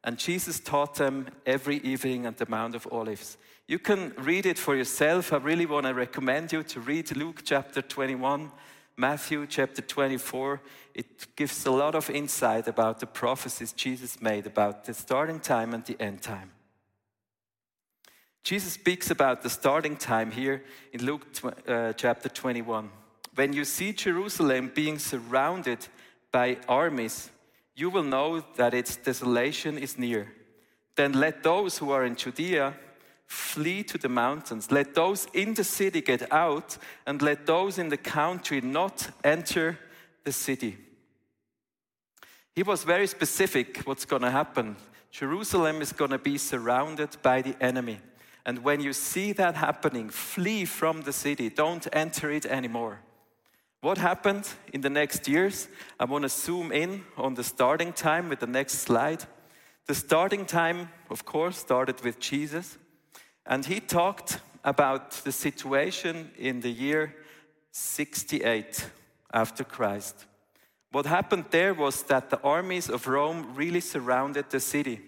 And 0.03 0.19
Jesus 0.19 0.59
taught 0.59 0.97
them 0.97 1.29
every 1.47 1.77
evening 1.77 2.27
at 2.27 2.39
the 2.39 2.47
Mount 2.49 2.75
of 2.75 2.89
Olives. 2.91 3.37
You 3.69 3.79
can 3.79 4.13
read 4.19 4.45
it 4.45 4.59
for 4.59 4.75
yourself. 4.75 5.33
I 5.33 5.37
really 5.37 5.67
want 5.67 5.87
to 5.87 5.95
recommend 5.95 6.53
you 6.53 6.65
to 6.65 6.81
read 6.81 7.17
Luke 7.17 7.43
chapter 7.45 7.81
21, 7.81 8.51
Matthew 8.97 9.47
chapter 9.47 9.83
24. 9.83 10.61
It 10.95 11.37
gives 11.37 11.65
a 11.65 11.71
lot 11.71 11.95
of 11.95 12.11
insight 12.11 12.67
about 12.67 12.99
the 12.99 13.07
prophecies 13.07 13.73
Jesus 13.73 14.21
made 14.21 14.49
about 14.49 14.85
the 14.85 14.95
starting 14.95 15.39
time 15.39 15.75
and 15.75 15.85
the 15.85 15.97
end 16.03 16.23
time. 16.23 16.51
Jesus 18.43 18.73
speaks 18.73 19.11
about 19.11 19.43
the 19.43 19.51
starting 19.51 19.97
time 19.97 20.33
here 20.33 20.65
in 20.93 21.05
Luke 21.05 21.27
uh, 21.69 21.93
chapter 21.93 22.29
21. 22.29 22.91
When 23.37 23.53
you 23.53 23.65
see 23.65 23.93
Jerusalem 23.93 24.73
being 24.75 24.99
surrounded 24.99 25.87
by 26.33 26.59
armies, 26.69 27.31
you 27.77 27.89
will 27.89 28.03
know 28.03 28.45
that 28.57 28.75
its 28.75 28.97
desolation 28.97 29.79
is 29.79 29.97
near. 29.97 30.33
Then 30.97 31.13
let 31.13 31.45
those 31.45 31.79
who 31.79 31.93
are 31.93 32.05
in 32.05 32.17
Judea 32.17 32.75
flee 33.27 33.85
to 33.85 33.97
the 33.97 34.09
mountains. 34.09 34.73
Let 34.73 34.95
those 34.95 35.29
in 35.33 35.55
the 35.55 35.65
city 35.65 36.01
get 36.01 36.31
out, 36.33 36.77
and 37.07 37.23
let 37.23 37.47
those 37.47 37.79
in 37.79 37.91
the 37.91 37.97
country 37.97 38.61
not 38.61 39.09
enter 39.23 39.79
the 40.25 40.33
city. 40.33 40.77
He 42.55 42.65
was 42.65 42.83
very 42.83 43.07
specific 43.07 43.79
what's 43.85 44.05
going 44.05 44.23
to 44.23 44.31
happen. 44.31 44.77
Jerusalem 45.13 45.81
is 45.81 45.93
going 45.93 46.11
to 46.11 46.19
be 46.19 46.39
surrounded 46.39 47.17
by 47.23 47.41
the 47.41 47.55
enemy. 47.63 48.01
And 48.45 48.65
when 48.65 48.81
you 48.81 48.93
see 48.93 49.33
that 49.33 49.55
happening, 49.55 50.11
flee 50.11 50.65
from 50.65 51.03
the 51.03 51.13
city. 51.13 51.49
Don't 51.49 51.87
enter 51.93 52.31
it 52.31 52.45
anymore. 52.47 53.01
What 53.81 53.99
happened 53.99 54.49
in 54.73 54.81
the 54.81 54.91
next 54.91 55.29
years? 55.29 55.69
I 55.99 56.05
want 56.05 56.23
to 56.23 56.29
zoom 56.29 56.73
in 56.73 57.05
on 57.17 57.35
the 57.35 57.45
starting 57.45 57.93
time 57.93 58.29
with 58.29 58.41
the 58.41 58.47
next 58.47 58.79
slide. 58.79 59.25
The 59.87 59.95
starting 59.95 60.47
time, 60.47 60.89
of 61.11 61.25
course, 61.25 61.57
started 61.57 62.03
with 62.05 62.21
Jesus. 62.21 62.79
And 63.45 63.65
he 63.65 63.81
talked 63.81 64.39
about 64.65 65.11
the 65.25 65.33
situation 65.33 66.31
in 66.39 66.61
the 66.61 66.71
year 66.71 67.17
68 67.73 68.89
after 69.33 69.65
Christ. 69.65 70.27
What 70.93 71.07
happened 71.07 71.47
there 71.51 71.75
was 71.75 72.03
that 72.05 72.31
the 72.31 72.41
armies 72.43 72.89
of 72.89 73.09
Rome 73.09 73.55
really 73.55 73.81
surrounded 73.81 74.51
the 74.51 74.61
city. 74.61 75.01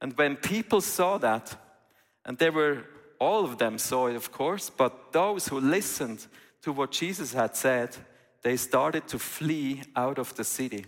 And 0.00 0.16
when 0.16 0.36
people 0.36 0.80
saw 0.80 1.18
that, 1.18 1.56
and 2.26 2.36
they 2.36 2.50
were, 2.50 2.84
all 3.18 3.44
of 3.44 3.56
them 3.56 3.78
saw 3.78 4.08
it, 4.08 4.16
of 4.16 4.30
course, 4.30 4.68
but 4.68 5.12
those 5.12 5.48
who 5.48 5.60
listened 5.60 6.26
to 6.62 6.72
what 6.72 6.90
Jesus 6.90 7.32
had 7.32 7.56
said, 7.56 7.96
they 8.42 8.56
started 8.56 9.06
to 9.08 9.18
flee 9.18 9.82
out 9.94 10.18
of 10.18 10.34
the 10.34 10.44
city. 10.44 10.84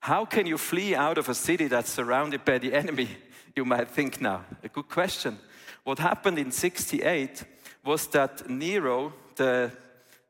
How 0.00 0.24
can 0.24 0.46
you 0.46 0.58
flee 0.58 0.94
out 0.94 1.18
of 1.18 1.28
a 1.28 1.34
city 1.34 1.66
that's 1.66 1.90
surrounded 1.90 2.44
by 2.44 2.58
the 2.58 2.72
enemy? 2.72 3.08
You 3.56 3.64
might 3.64 3.88
think 3.88 4.20
now. 4.20 4.44
A 4.62 4.68
good 4.68 4.88
question. 4.88 5.36
What 5.82 5.98
happened 5.98 6.38
in 6.38 6.52
68 6.52 7.42
was 7.84 8.06
that 8.08 8.48
Nero, 8.48 9.12
the, 9.34 9.72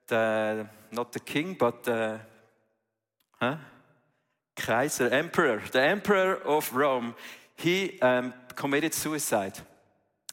the 0.06 0.66
not 0.90 1.12
the 1.12 1.20
king, 1.20 1.54
but 1.58 1.82
the 1.82 2.20
huh? 3.38 3.56
Kaiser, 4.56 5.08
emperor, 5.08 5.62
the 5.72 5.82
emperor 5.82 6.36
of 6.36 6.72
Rome, 6.72 7.14
he 7.56 8.00
um, 8.00 8.32
committed 8.54 8.94
suicide. 8.94 9.58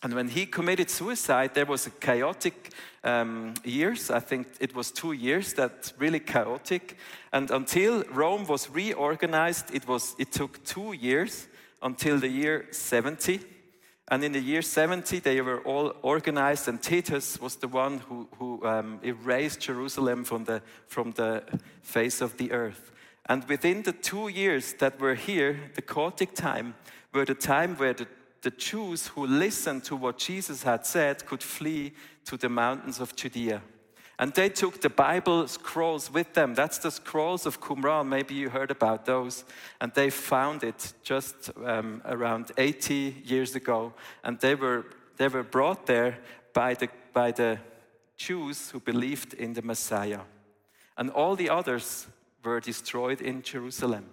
And 0.05 0.13
when 0.13 0.27
he 0.27 0.45
committed 0.45 0.91
suicide, 0.91 1.55
there 1.55 1.65
was 1.65 1.87
a 1.87 1.89
chaotic 1.89 2.69
um, 3.03 3.55
years. 3.63 4.11
I 4.11 4.19
think 4.19 4.45
it 4.59 4.75
was 4.75 4.91
two 4.91 5.13
years 5.13 5.53
that 5.53 5.93
really 5.97 6.19
chaotic. 6.19 6.95
And 7.33 7.49
until 7.49 8.03
Rome 8.11 8.45
was 8.45 8.69
reorganized, 8.69 9.73
it 9.73 9.87
was 9.87 10.13
it 10.19 10.31
took 10.31 10.63
two 10.63 10.93
years 10.93 11.47
until 11.81 12.19
the 12.19 12.27
year 12.27 12.67
70. 12.69 13.39
And 14.07 14.23
in 14.23 14.33
the 14.33 14.39
year 14.39 14.61
70, 14.61 15.21
they 15.21 15.41
were 15.41 15.61
all 15.61 15.93
organized, 16.03 16.67
and 16.67 16.79
Titus 16.79 17.41
was 17.41 17.55
the 17.55 17.67
one 17.67 17.97
who, 18.07 18.27
who 18.37 18.63
um, 18.63 18.99
erased 19.01 19.61
Jerusalem 19.61 20.23
from 20.23 20.43
the, 20.43 20.61
from 20.85 21.13
the 21.13 21.43
face 21.81 22.21
of 22.21 22.37
the 22.37 22.51
earth. 22.51 22.91
And 23.25 23.43
within 23.49 23.81
the 23.81 23.93
two 23.93 24.27
years 24.27 24.73
that 24.73 24.99
were 24.99 25.15
here, 25.15 25.71
the 25.73 25.81
chaotic 25.81 26.35
time, 26.35 26.75
were 27.11 27.25
the 27.25 27.33
time 27.33 27.75
where 27.77 27.95
the 27.95 28.05
the 28.45 28.51
Jews 28.51 29.07
who 29.07 29.25
listened 29.25 29.83
to 29.85 29.95
what 29.95 30.19
Jesus 30.19 30.61
had 30.61 30.85
said 30.85 31.25
could 31.25 31.41
flee 31.41 31.93
to 32.25 32.37
the 32.37 32.47
mountains 32.47 32.99
of 32.99 33.15
Judea. 33.15 33.59
And 34.19 34.31
they 34.35 34.49
took 34.49 34.81
the 34.81 34.89
Bible 34.89 35.47
scrolls 35.47 36.13
with 36.13 36.35
them. 36.35 36.53
That's 36.53 36.77
the 36.77 36.91
scrolls 36.91 37.47
of 37.47 37.59
Qumran. 37.59 38.05
Maybe 38.07 38.35
you 38.35 38.51
heard 38.51 38.69
about 38.69 39.05
those. 39.05 39.45
And 39.81 39.91
they 39.95 40.11
found 40.11 40.63
it 40.63 40.93
just 41.01 41.49
um, 41.65 42.03
around 42.05 42.51
80 42.55 43.23
years 43.25 43.55
ago. 43.55 43.93
And 44.23 44.39
they 44.39 44.53
were, 44.53 44.85
they 45.17 45.27
were 45.27 45.41
brought 45.41 45.87
there 45.87 46.19
by 46.53 46.75
the, 46.75 46.89
by 47.13 47.31
the 47.31 47.57
Jews 48.15 48.69
who 48.69 48.79
believed 48.79 49.33
in 49.33 49.53
the 49.53 49.63
Messiah. 49.63 50.21
And 50.99 51.09
all 51.09 51.35
the 51.35 51.49
others 51.49 52.05
were 52.43 52.59
destroyed 52.59 53.21
in 53.21 53.41
Jerusalem. 53.41 54.05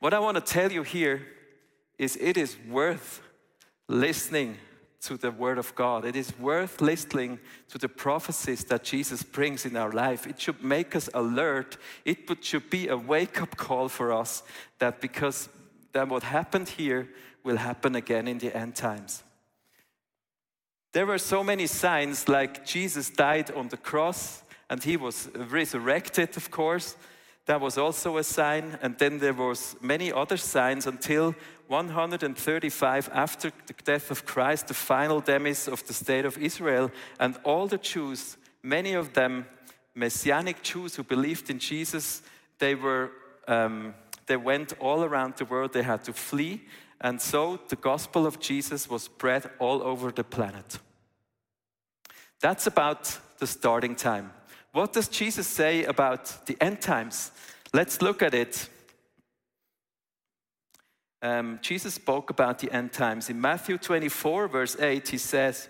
What 0.00 0.12
I 0.12 0.18
want 0.18 0.34
to 0.34 0.42
tell 0.42 0.70
you 0.70 0.82
here 0.82 1.22
is 1.96 2.16
it 2.16 2.36
is 2.36 2.58
worth 2.68 3.22
listening 3.90 4.56
to 5.02 5.16
the 5.16 5.30
Word 5.30 5.58
of 5.58 5.74
God. 5.74 6.04
It 6.04 6.14
is 6.14 6.38
worth 6.38 6.80
listening 6.80 7.40
to 7.70 7.78
the 7.78 7.88
prophecies 7.88 8.64
that 8.64 8.84
Jesus 8.84 9.22
brings 9.22 9.64
in 9.64 9.76
our 9.76 9.90
life. 9.90 10.26
It 10.26 10.40
should 10.40 10.62
make 10.62 10.94
us 10.94 11.08
alert. 11.14 11.76
It 12.04 12.44
should 12.44 12.70
be 12.70 12.88
a 12.88 12.96
wake 12.96 13.42
up 13.42 13.56
call 13.56 13.88
for 13.88 14.12
us 14.12 14.42
that 14.78 15.00
because 15.00 15.48
that 15.92 16.08
what 16.08 16.22
happened 16.22 16.68
here 16.68 17.08
will 17.42 17.56
happen 17.56 17.96
again 17.96 18.28
in 18.28 18.38
the 18.38 18.54
end 18.56 18.76
times. 18.76 19.24
There 20.92 21.06
were 21.06 21.18
so 21.18 21.42
many 21.42 21.66
signs, 21.66 22.28
like 22.28 22.66
Jesus 22.66 23.10
died 23.10 23.50
on 23.52 23.68
the 23.68 23.76
cross 23.76 24.42
and 24.68 24.82
he 24.82 24.96
was 24.96 25.28
resurrected, 25.34 26.36
of 26.36 26.50
course. 26.50 26.96
That 27.46 27.60
was 27.60 27.78
also 27.78 28.18
a 28.18 28.22
sign. 28.22 28.78
And 28.82 28.98
then 28.98 29.18
there 29.18 29.32
was 29.34 29.74
many 29.80 30.12
other 30.12 30.36
signs 30.36 30.86
until 30.86 31.34
135 31.70 33.10
after 33.12 33.52
the 33.66 33.74
death 33.84 34.10
of 34.10 34.26
Christ, 34.26 34.66
the 34.66 34.74
final 34.74 35.20
demise 35.20 35.68
of 35.68 35.86
the 35.86 35.94
state 35.94 36.24
of 36.24 36.36
Israel. 36.36 36.90
And 37.20 37.38
all 37.44 37.68
the 37.68 37.78
Jews, 37.78 38.36
many 38.60 38.94
of 38.94 39.12
them 39.12 39.46
Messianic 39.94 40.62
Jews 40.62 40.96
who 40.96 41.04
believed 41.04 41.48
in 41.48 41.60
Jesus, 41.60 42.22
they 42.58 42.74
were 42.74 43.12
um, 43.46 43.94
they 44.26 44.36
went 44.36 44.72
all 44.80 45.04
around 45.04 45.36
the 45.36 45.44
world. 45.44 45.72
They 45.72 45.82
had 45.82 46.04
to 46.04 46.12
flee, 46.12 46.62
and 47.00 47.20
so 47.20 47.58
the 47.68 47.76
gospel 47.76 48.26
of 48.26 48.38
Jesus 48.38 48.88
was 48.88 49.04
spread 49.04 49.50
all 49.58 49.82
over 49.82 50.12
the 50.12 50.24
planet. 50.24 50.78
That's 52.40 52.66
about 52.66 53.18
the 53.38 53.46
starting 53.46 53.96
time. 53.96 54.32
What 54.72 54.92
does 54.92 55.08
Jesus 55.08 55.46
say 55.46 55.84
about 55.84 56.46
the 56.46 56.56
end 56.60 56.80
times? 56.80 57.32
Let's 57.72 58.00
look 58.02 58.22
at 58.22 58.34
it. 58.34 58.68
Um, 61.22 61.58
Jesus 61.60 61.94
spoke 61.94 62.30
about 62.30 62.58
the 62.58 62.72
end 62.72 62.92
times. 62.92 63.28
In 63.28 63.40
Matthew 63.40 63.76
24, 63.76 64.48
verse 64.48 64.76
8, 64.80 65.08
he 65.08 65.18
says, 65.18 65.68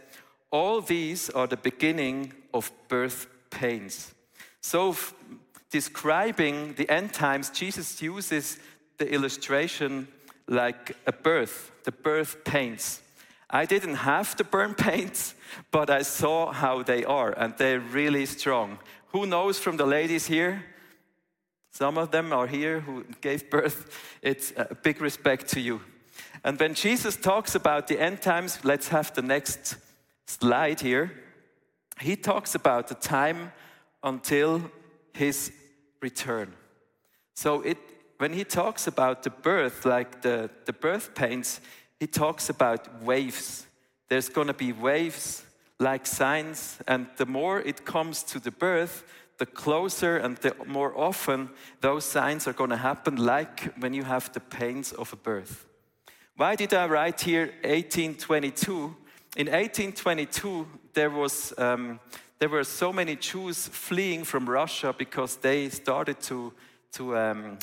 All 0.51 0.81
these 0.81 1.29
are 1.31 1.47
the 1.47 1.57
beginning 1.57 2.33
of 2.55 2.71
birth 2.89 3.27
pains. 3.51 4.15
So, 4.61 4.95
describing 5.71 6.75
the 6.75 6.89
end 6.89 7.13
times, 7.13 7.51
Jesus 7.51 8.01
uses 8.01 8.59
the 8.99 9.13
illustration 9.13 10.07
like 10.47 10.97
a 11.07 11.13
birth, 11.13 11.73
the 11.85 11.93
birth 11.93 12.45
pains. 12.45 13.01
I 13.49 13.65
didn't 13.65 13.97
have 13.97 14.37
the 14.37 14.45
burn 14.45 14.75
pains, 14.75 15.35
but 15.73 15.91
I 15.91 16.03
saw 16.03 16.53
how 16.53 16.85
they 16.85 17.05
are, 17.05 17.33
and 17.33 17.55
they're 17.57 17.81
really 17.81 18.27
strong. 18.27 18.79
Who 19.09 19.27
knows 19.27 19.59
from 19.59 19.77
the 19.77 19.87
ladies 19.87 20.27
here? 20.27 20.65
Some 21.71 21.99
of 21.99 22.11
them 22.11 22.33
are 22.33 22.47
here 22.47 22.81
who 22.81 23.05
gave 23.21 23.49
birth. 23.51 23.97
It's 24.23 24.53
a 24.57 24.75
big 24.75 25.01
respect 25.01 25.49
to 25.49 25.61
you. 25.61 25.81
And 26.45 26.59
when 26.59 26.75
Jesus 26.75 27.17
talks 27.17 27.55
about 27.55 27.87
the 27.87 28.01
end 28.01 28.23
times, 28.23 28.59
let's 28.65 28.89
have 28.89 29.15
the 29.15 29.23
next 29.23 29.77
slide 30.27 30.81
here. 30.81 31.13
He 32.01 32.17
talks 32.17 32.55
about 32.55 32.89
the 32.89 32.95
time 32.95 33.53
until 34.03 34.71
his 35.13 35.53
return. 36.01 36.55
So 37.35 37.61
it, 37.63 37.79
when 38.19 38.33
he 38.33 38.45
talks 38.45 38.87
about 38.87 39.23
the 39.23 39.31
birth, 39.31 39.85
like 39.85 40.23
the, 40.23 40.51
the 40.65 40.73
birth 40.73 41.15
pains, 41.15 41.61
he 41.99 42.07
talks 42.07 42.49
about 42.49 43.03
waves. 43.03 43.67
There's 44.09 44.29
going 44.29 44.47
to 44.47 44.55
be 44.55 44.73
waves 44.73 45.45
like 45.79 46.07
signs, 46.07 46.79
and 46.87 47.07
the 47.17 47.25
more 47.25 47.61
it 47.61 47.87
comes 47.87 48.23
to 48.23 48.39
the 48.39 48.51
birth, 48.51 49.03
the 49.41 49.47
closer 49.47 50.19
and 50.19 50.37
the 50.37 50.55
more 50.67 50.93
often 50.97 51.49
those 51.81 52.05
signs 52.05 52.47
are 52.47 52.53
going 52.53 52.71
to 52.71 52.77
happen, 52.77 53.17
like 53.17 53.73
when 53.81 53.95
you 53.95 54.05
have 54.05 54.31
the 54.33 54.41
pains 54.41 54.93
of 54.93 55.13
a 55.15 55.17
birth. 55.17 55.67
Why 56.37 56.57
did 56.57 56.75
I 56.75 56.87
write 56.87 57.23
here 57.23 57.47
1822? 57.65 58.73
In 59.37 59.47
1822, 59.47 60.67
there 60.93 61.11
was 61.11 61.55
um, 61.57 62.01
there 62.39 62.51
were 62.51 62.65
so 62.65 62.93
many 62.93 63.17
Jews 63.17 63.67
fleeing 63.67 64.25
from 64.25 64.49
Russia 64.49 64.95
because 64.97 65.37
they 65.37 65.71
started 65.71 66.21
to 66.23 66.53
to 66.93 67.17
um, 67.17 67.59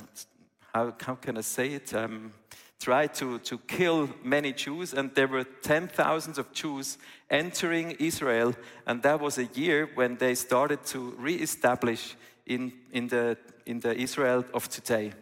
how, 0.74 0.94
how 1.00 1.16
can 1.16 1.38
I 1.38 1.42
say 1.42 1.74
it? 1.74 1.94
Um, 1.94 2.32
tried 2.80 3.14
to, 3.16 3.40
to 3.40 3.58
kill 3.60 4.10
many 4.24 4.54
Jews, 4.54 4.94
and 4.94 5.14
there 5.16 5.28
were 5.28 5.44
10,000 5.44 6.38
of 6.38 6.52
Jews 6.54 6.98
entering 7.30 7.92
Israel, 8.00 8.54
and 8.86 9.02
that 9.04 9.20
was 9.20 9.38
a 9.38 9.46
year 9.46 9.90
when 9.96 10.18
they 10.18 10.36
started 10.36 10.86
to 10.88 11.16
re-establish 11.18 12.16
in, 12.46 12.72
in, 12.92 13.08
the, 13.08 13.38
in 13.66 13.80
the 13.80 13.96
Israel 13.96 14.46
of 14.54 14.70
today. 14.70 15.14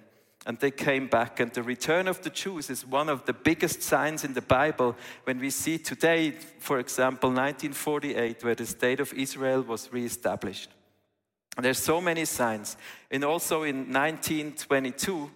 And 0.45 0.59
they 0.59 0.69
came 0.69 1.07
back, 1.07 1.39
and 1.39 1.51
the 1.51 1.63
return 1.63 2.07
of 2.07 2.21
the 2.21 2.29
Jews 2.29 2.69
is 2.69 2.85
one 2.85 3.09
of 3.09 3.25
the 3.25 3.33
biggest 3.33 3.81
signs 3.81 4.23
in 4.23 4.33
the 4.33 4.41
Bible 4.41 4.95
when 5.23 5.39
we 5.39 5.49
see 5.49 5.79
today, 5.79 6.31
for 6.59 6.77
example, 6.77 7.29
1948, 7.29 8.43
where 8.43 8.53
the 8.53 8.65
state 8.65 8.99
of 8.99 9.11
Israel 9.13 9.63
was 9.63 9.91
re-established. 9.91 10.69
There's 11.57 11.79
so 11.79 11.99
many 11.99 12.25
signs. 12.25 12.77
And 13.09 13.23
also 13.23 13.63
in 13.63 13.91
1922, 13.91 15.31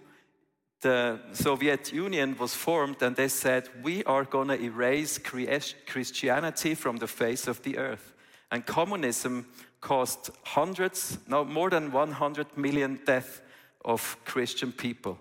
the 0.80 1.20
Soviet 1.32 1.92
Union 1.92 2.36
was 2.38 2.54
formed 2.54 3.02
and 3.02 3.14
they 3.14 3.28
said, 3.28 3.68
we 3.82 4.02
are 4.04 4.24
going 4.24 4.48
to 4.48 4.60
erase 4.60 5.18
Christianity 5.18 6.74
from 6.74 6.96
the 6.96 7.06
face 7.06 7.46
of 7.46 7.62
the 7.62 7.78
earth. 7.78 8.14
And 8.50 8.64
communism 8.64 9.46
caused 9.80 10.30
hundreds, 10.44 11.18
no, 11.26 11.44
more 11.44 11.70
than 11.70 11.92
100 11.92 12.56
million 12.56 13.00
deaths 13.04 13.40
of 13.84 14.16
Christian 14.24 14.72
people. 14.72 15.18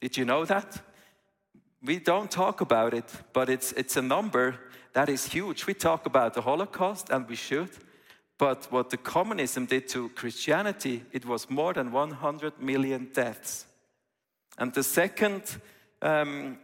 Did 0.00 0.16
you 0.16 0.24
know 0.24 0.44
that? 0.44 0.80
We 1.82 1.98
don't 1.98 2.30
talk 2.30 2.60
about 2.60 2.94
it, 2.94 3.10
but 3.32 3.48
it's, 3.48 3.72
it's 3.72 3.96
a 3.96 4.02
number 4.02 4.56
that 4.92 5.08
is 5.08 5.26
huge. 5.26 5.66
We 5.66 5.74
talk 5.74 6.06
about 6.06 6.34
the 6.34 6.42
Holocaust, 6.42 7.10
and 7.10 7.28
we 7.28 7.36
should. 7.36 7.70
But 8.38 8.66
what 8.70 8.90
the 8.90 8.96
communism 8.96 9.66
did 9.66 9.88
to 9.88 10.08
Christianity, 10.10 11.04
it 11.12 11.24
was 11.24 11.48
more 11.48 11.72
than 11.72 11.92
100 11.92 12.60
million 12.60 13.08
deaths. 13.12 13.66
And 14.62 14.72
the 14.72 14.84
second, 14.84 15.42
um, 16.02 16.56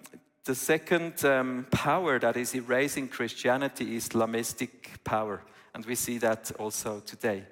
the 0.45 0.55
second 0.55 1.25
um, 1.25 1.67
power 1.73 2.21
that 2.21 2.37
is 2.37 2.55
erasing 2.55 3.09
Christianity 3.09 3.97
is 3.97 4.07
Islamistic 4.07 5.03
power. 5.03 5.43
And 5.75 5.85
we 5.85 5.97
see 5.97 6.19
that 6.19 6.53
also 6.61 7.01
today. 7.01 7.43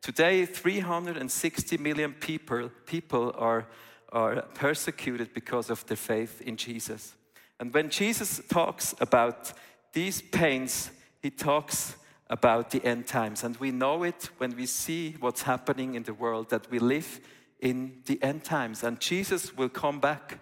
Today, 0.00 0.46
360 0.46 1.78
million 1.78 2.12
people, 2.12 2.70
people 2.86 3.34
are, 3.36 3.66
are 4.12 4.42
persecuted 4.54 5.34
because 5.34 5.70
of 5.70 5.84
their 5.86 5.96
faith 5.96 6.40
in 6.40 6.56
Jesus. 6.56 7.16
And 7.58 7.74
when 7.74 7.90
Jesus 7.90 8.40
talks 8.48 8.94
about 9.00 9.54
these 9.92 10.22
pains, 10.22 10.92
he 11.20 11.30
talks 11.30 11.96
about 12.30 12.70
the 12.70 12.84
end 12.84 13.08
times. 13.08 13.42
And 13.42 13.56
we 13.56 13.72
know 13.72 14.04
it 14.04 14.30
when 14.38 14.54
we 14.54 14.66
see 14.66 15.16
what's 15.18 15.42
happening 15.42 15.96
in 15.96 16.04
the 16.04 16.14
world, 16.14 16.50
that 16.50 16.70
we 16.70 16.78
live 16.78 17.18
in 17.60 18.02
the 18.06 18.22
end 18.22 18.44
times 18.44 18.82
and 18.84 19.00
Jesus 19.00 19.56
will 19.56 19.68
come 19.68 20.00
back. 20.00 20.38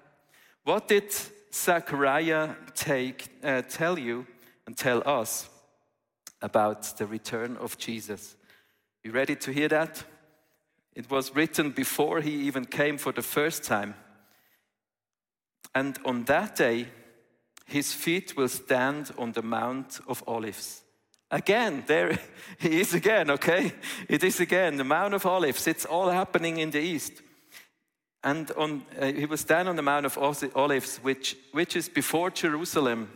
What 0.65 0.89
did 0.89 1.15
Zechariah 1.53 2.55
take, 2.75 3.29
uh, 3.43 3.63
tell 3.63 3.99
you 3.99 4.27
and 4.67 4.77
tell 4.77 5.03
us 5.07 5.49
about 6.43 6.83
the 6.97 7.07
return 7.07 7.57
of 7.57 7.79
Jesus? 7.79 8.37
You 9.03 9.13
ready 9.13 9.37
to 9.37 9.53
hear 9.53 9.69
that? 9.69 10.05
It 10.95 11.11
was 11.11 11.35
written 11.35 11.71
before 11.71 12.21
he 12.21 12.33
even 12.47 12.65
came 12.65 12.99
for 12.99 13.13
the 13.13 13.23
first 13.23 13.65
time. 13.65 13.95
And 15.75 15.99
on 16.05 16.25
that 16.25 16.57
day, 16.57 16.87
his 17.67 17.93
feet 17.93 18.37
will 18.37 18.49
stand 18.49 19.11
on 19.19 19.33
the 19.33 19.43
Mount 19.43 20.01
of 20.07 20.23
Olives. 20.27 20.84
Again, 21.35 21.83
there 21.89 22.17
he 22.61 22.81
is 22.81 22.95
again, 22.95 23.29
okay? 23.29 23.73
It 24.09 24.23
is 24.23 24.39
again 24.39 24.77
the 24.77 24.85
Mount 24.85 25.15
of 25.15 25.27
Olives. 25.27 25.67
It's 25.67 25.85
all 25.85 26.09
happening 26.09 26.59
in 26.59 26.71
the 26.71 26.79
east. 26.79 27.23
And 28.23 28.53
on, 28.53 28.85
uh, 29.01 29.07
he 29.07 29.27
will 29.27 29.37
stand 29.37 29.69
on 29.69 29.75
the 29.75 29.83
Mount 29.83 30.07
of 30.07 30.17
Olives, 30.55 30.99
which, 30.99 31.37
which 31.51 31.75
is 31.75 31.89
before 31.89 32.31
Jerusalem, 32.31 33.11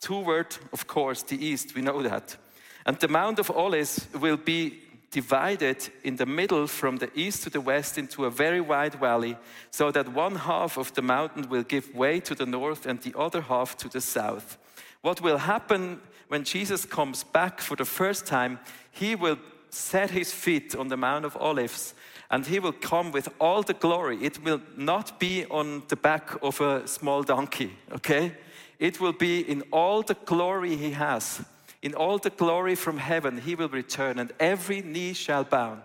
toward, 0.00 0.56
of 0.72 0.88
course, 0.88 1.22
the 1.22 1.36
east. 1.36 1.76
We 1.76 1.82
know 1.82 2.02
that. 2.02 2.36
And 2.84 2.98
the 2.98 3.06
Mount 3.06 3.38
of 3.38 3.52
Olives 3.52 4.08
will 4.18 4.36
be 4.36 4.80
divided 5.12 5.88
in 6.02 6.16
the 6.16 6.26
middle 6.26 6.66
from 6.66 6.96
the 6.96 7.10
east 7.14 7.44
to 7.44 7.50
the 7.50 7.60
west 7.60 7.98
into 7.98 8.24
a 8.24 8.30
very 8.30 8.60
wide 8.60 8.96
valley, 8.96 9.36
so 9.70 9.92
that 9.92 10.12
one 10.12 10.34
half 10.34 10.76
of 10.76 10.92
the 10.94 11.02
mountain 11.02 11.48
will 11.48 11.62
give 11.62 11.94
way 11.94 12.18
to 12.18 12.34
the 12.34 12.46
north 12.46 12.84
and 12.84 13.00
the 13.02 13.16
other 13.16 13.42
half 13.42 13.76
to 13.76 13.88
the 13.88 14.00
south. 14.00 14.58
What 15.02 15.20
will 15.20 15.38
happen 15.38 16.00
when 16.30 16.44
Jesus 16.44 16.84
comes 16.84 17.24
back 17.24 17.60
for 17.60 17.76
the 17.76 17.84
first 17.84 18.24
time, 18.24 18.60
he 18.92 19.16
will 19.16 19.36
set 19.70 20.10
his 20.10 20.32
feet 20.32 20.76
on 20.76 20.86
the 20.86 20.96
Mount 20.96 21.24
of 21.24 21.36
Olives 21.36 21.92
and 22.30 22.46
he 22.46 22.60
will 22.60 22.72
come 22.72 23.10
with 23.10 23.28
all 23.40 23.64
the 23.64 23.74
glory. 23.74 24.16
It 24.22 24.44
will 24.44 24.60
not 24.76 25.18
be 25.18 25.44
on 25.46 25.82
the 25.88 25.96
back 25.96 26.40
of 26.40 26.60
a 26.60 26.86
small 26.86 27.24
donkey, 27.24 27.72
okay? 27.90 28.32
It 28.78 29.00
will 29.00 29.12
be 29.12 29.40
in 29.40 29.64
all 29.72 30.02
the 30.02 30.14
glory 30.24 30.76
he 30.76 30.92
has. 30.92 31.44
In 31.82 31.94
all 31.94 32.18
the 32.18 32.30
glory 32.30 32.76
from 32.76 32.98
heaven, 32.98 33.38
he 33.38 33.56
will 33.56 33.68
return, 33.68 34.20
and 34.20 34.32
every 34.38 34.82
knee 34.82 35.14
shall 35.14 35.42
bow, 35.42 35.78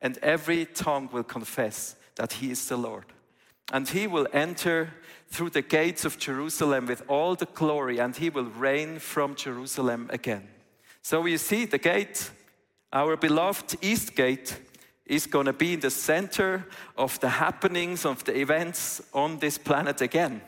and 0.00 0.16
every 0.18 0.66
tongue 0.66 1.08
will 1.10 1.24
confess 1.24 1.96
that 2.14 2.34
he 2.34 2.52
is 2.52 2.68
the 2.68 2.76
Lord. 2.76 3.06
and 3.72 3.88
he 3.88 4.06
will 4.06 4.26
enter 4.32 4.94
through 5.28 5.50
the 5.50 5.62
gates 5.62 6.04
of 6.04 6.18
Jerusalem 6.18 6.86
with 6.86 7.02
all 7.08 7.34
the 7.34 7.46
glory, 7.46 7.98
and 7.98 8.16
he 8.16 8.30
will 8.30 8.46
reign 8.46 8.98
from 8.98 9.34
Jerusalem 9.34 10.08
again. 10.10 10.48
So 11.02 11.24
you 11.26 11.38
see, 11.38 11.64
the 11.64 11.78
gate, 11.78 12.30
our 12.92 13.16
beloved 13.16 13.76
East 13.82 14.14
Gate, 14.14 14.58
is 15.06 15.26
going 15.26 15.46
to 15.46 15.52
be 15.52 15.74
in 15.74 15.80
the 15.80 15.90
center 15.90 16.66
of 16.96 17.18
the 17.20 17.28
happenings, 17.28 18.04
of 18.04 18.24
the 18.24 18.38
events 18.38 19.00
on 19.14 19.38
this 19.38 19.58
planet 19.58 20.00
again. 20.00 20.42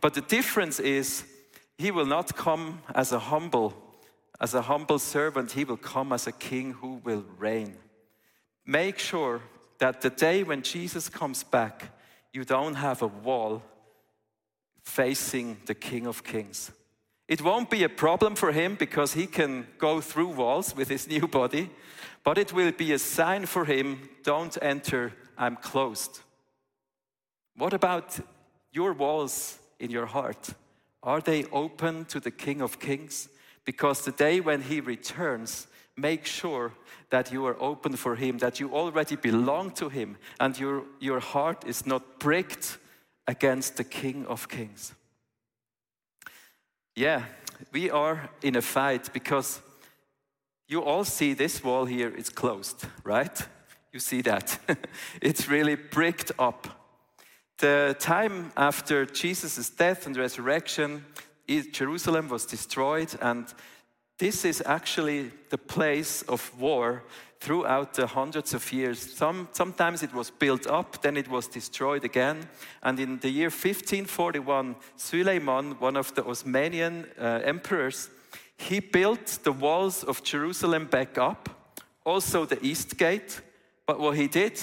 But 0.00 0.14
the 0.14 0.20
difference 0.20 0.78
is, 0.78 1.24
he 1.76 1.90
will 1.90 2.06
not 2.06 2.36
come 2.36 2.82
as 2.94 3.12
a 3.12 3.18
humble, 3.18 3.74
as 4.40 4.54
a 4.54 4.62
humble 4.62 4.98
servant. 4.98 5.52
He 5.52 5.64
will 5.64 5.76
come 5.76 6.12
as 6.12 6.26
a 6.26 6.32
king 6.32 6.74
who 6.74 7.00
will 7.04 7.24
reign. 7.38 7.76
Make 8.66 8.98
sure 8.98 9.42
that 9.78 10.00
the 10.00 10.10
day 10.10 10.42
when 10.42 10.62
Jesus 10.62 11.08
comes 11.08 11.42
back, 11.42 11.90
you 12.32 12.44
don't 12.44 12.74
have 12.74 13.02
a 13.02 13.06
wall 13.06 13.62
facing 14.88 15.58
the 15.66 15.74
King 15.74 16.06
of 16.06 16.24
Kings. 16.24 16.72
It 17.28 17.42
won't 17.42 17.68
be 17.68 17.84
a 17.84 17.88
problem 17.88 18.34
for 18.34 18.52
him 18.52 18.74
because 18.74 19.12
he 19.12 19.26
can 19.26 19.66
go 19.76 20.00
through 20.00 20.28
walls 20.28 20.74
with 20.74 20.88
his 20.88 21.06
new 21.14 21.28
body, 21.28 21.70
but 22.24 22.38
it 22.38 22.52
will 22.52 22.72
be 22.72 22.92
a 22.92 22.98
sign 22.98 23.46
for 23.46 23.64
him 23.64 24.08
don't 24.24 24.56
enter, 24.62 25.12
I'm 25.36 25.56
closed. 25.56 26.20
What 27.56 27.74
about 27.74 28.18
your 28.72 28.92
walls 28.94 29.58
in 29.78 29.90
your 29.90 30.06
heart? 30.06 30.54
Are 31.02 31.20
they 31.20 31.44
open 31.52 32.06
to 32.06 32.18
the 32.18 32.30
King 32.30 32.62
of 32.62 32.80
Kings? 32.80 33.28
Because 33.64 34.04
the 34.04 34.12
day 34.12 34.40
when 34.40 34.62
he 34.62 34.80
returns, 34.80 35.66
make 35.96 36.24
sure 36.24 36.72
that 37.10 37.30
you 37.30 37.46
are 37.46 37.62
open 37.62 37.96
for 37.96 38.16
him, 38.16 38.38
that 38.38 38.58
you 38.58 38.74
already 38.74 39.16
belong 39.16 39.70
to 39.72 39.88
him, 39.88 40.16
and 40.40 40.58
your, 40.58 40.84
your 40.98 41.20
heart 41.20 41.64
is 41.66 41.86
not 41.86 42.18
pricked 42.18 42.78
against 43.28 43.76
the 43.76 43.84
King 43.84 44.26
of 44.26 44.48
Kings. 44.48 44.94
Yeah, 46.96 47.26
we 47.72 47.90
are 47.90 48.30
in 48.42 48.56
a 48.56 48.62
fight 48.62 49.12
because 49.12 49.60
you 50.66 50.82
all 50.82 51.04
see 51.04 51.34
this 51.34 51.62
wall 51.62 51.84
here 51.84 52.08
is 52.08 52.30
closed, 52.30 52.86
right? 53.04 53.38
You 53.92 54.00
see 54.00 54.22
that. 54.22 54.58
it's 55.22 55.48
really 55.48 55.76
bricked 55.76 56.32
up. 56.38 56.66
The 57.58 57.96
time 57.98 58.52
after 58.56 59.04
Jesus' 59.04 59.70
death 59.70 60.06
and 60.06 60.16
resurrection, 60.16 61.04
Jerusalem 61.72 62.28
was 62.28 62.46
destroyed, 62.46 63.14
and 63.20 63.46
this 64.18 64.44
is 64.44 64.62
actually 64.64 65.30
the 65.50 65.58
place 65.58 66.22
of 66.22 66.52
war 66.58 67.04
throughout 67.40 67.94
the 67.94 68.06
hundreds 68.06 68.52
of 68.54 68.72
years. 68.72 68.98
Some, 68.98 69.48
sometimes 69.52 70.02
it 70.02 70.12
was 70.12 70.30
built 70.30 70.66
up, 70.66 71.00
then 71.02 71.16
it 71.16 71.28
was 71.28 71.46
destroyed 71.46 72.04
again. 72.04 72.48
And 72.82 72.98
in 72.98 73.18
the 73.18 73.30
year 73.30 73.48
1541, 73.48 74.76
Suleiman, 74.96 75.78
one 75.78 75.96
of 75.96 76.14
the 76.14 76.22
Osmanian 76.22 77.06
uh, 77.18 77.40
emperors, 77.44 78.10
he 78.56 78.80
built 78.80 79.38
the 79.44 79.52
walls 79.52 80.02
of 80.02 80.24
Jerusalem 80.24 80.86
back 80.86 81.16
up, 81.16 81.48
also 82.04 82.44
the 82.44 82.64
east 82.64 82.98
gate. 82.98 83.40
But 83.86 84.00
what 84.00 84.16
he 84.16 84.26
did, 84.26 84.60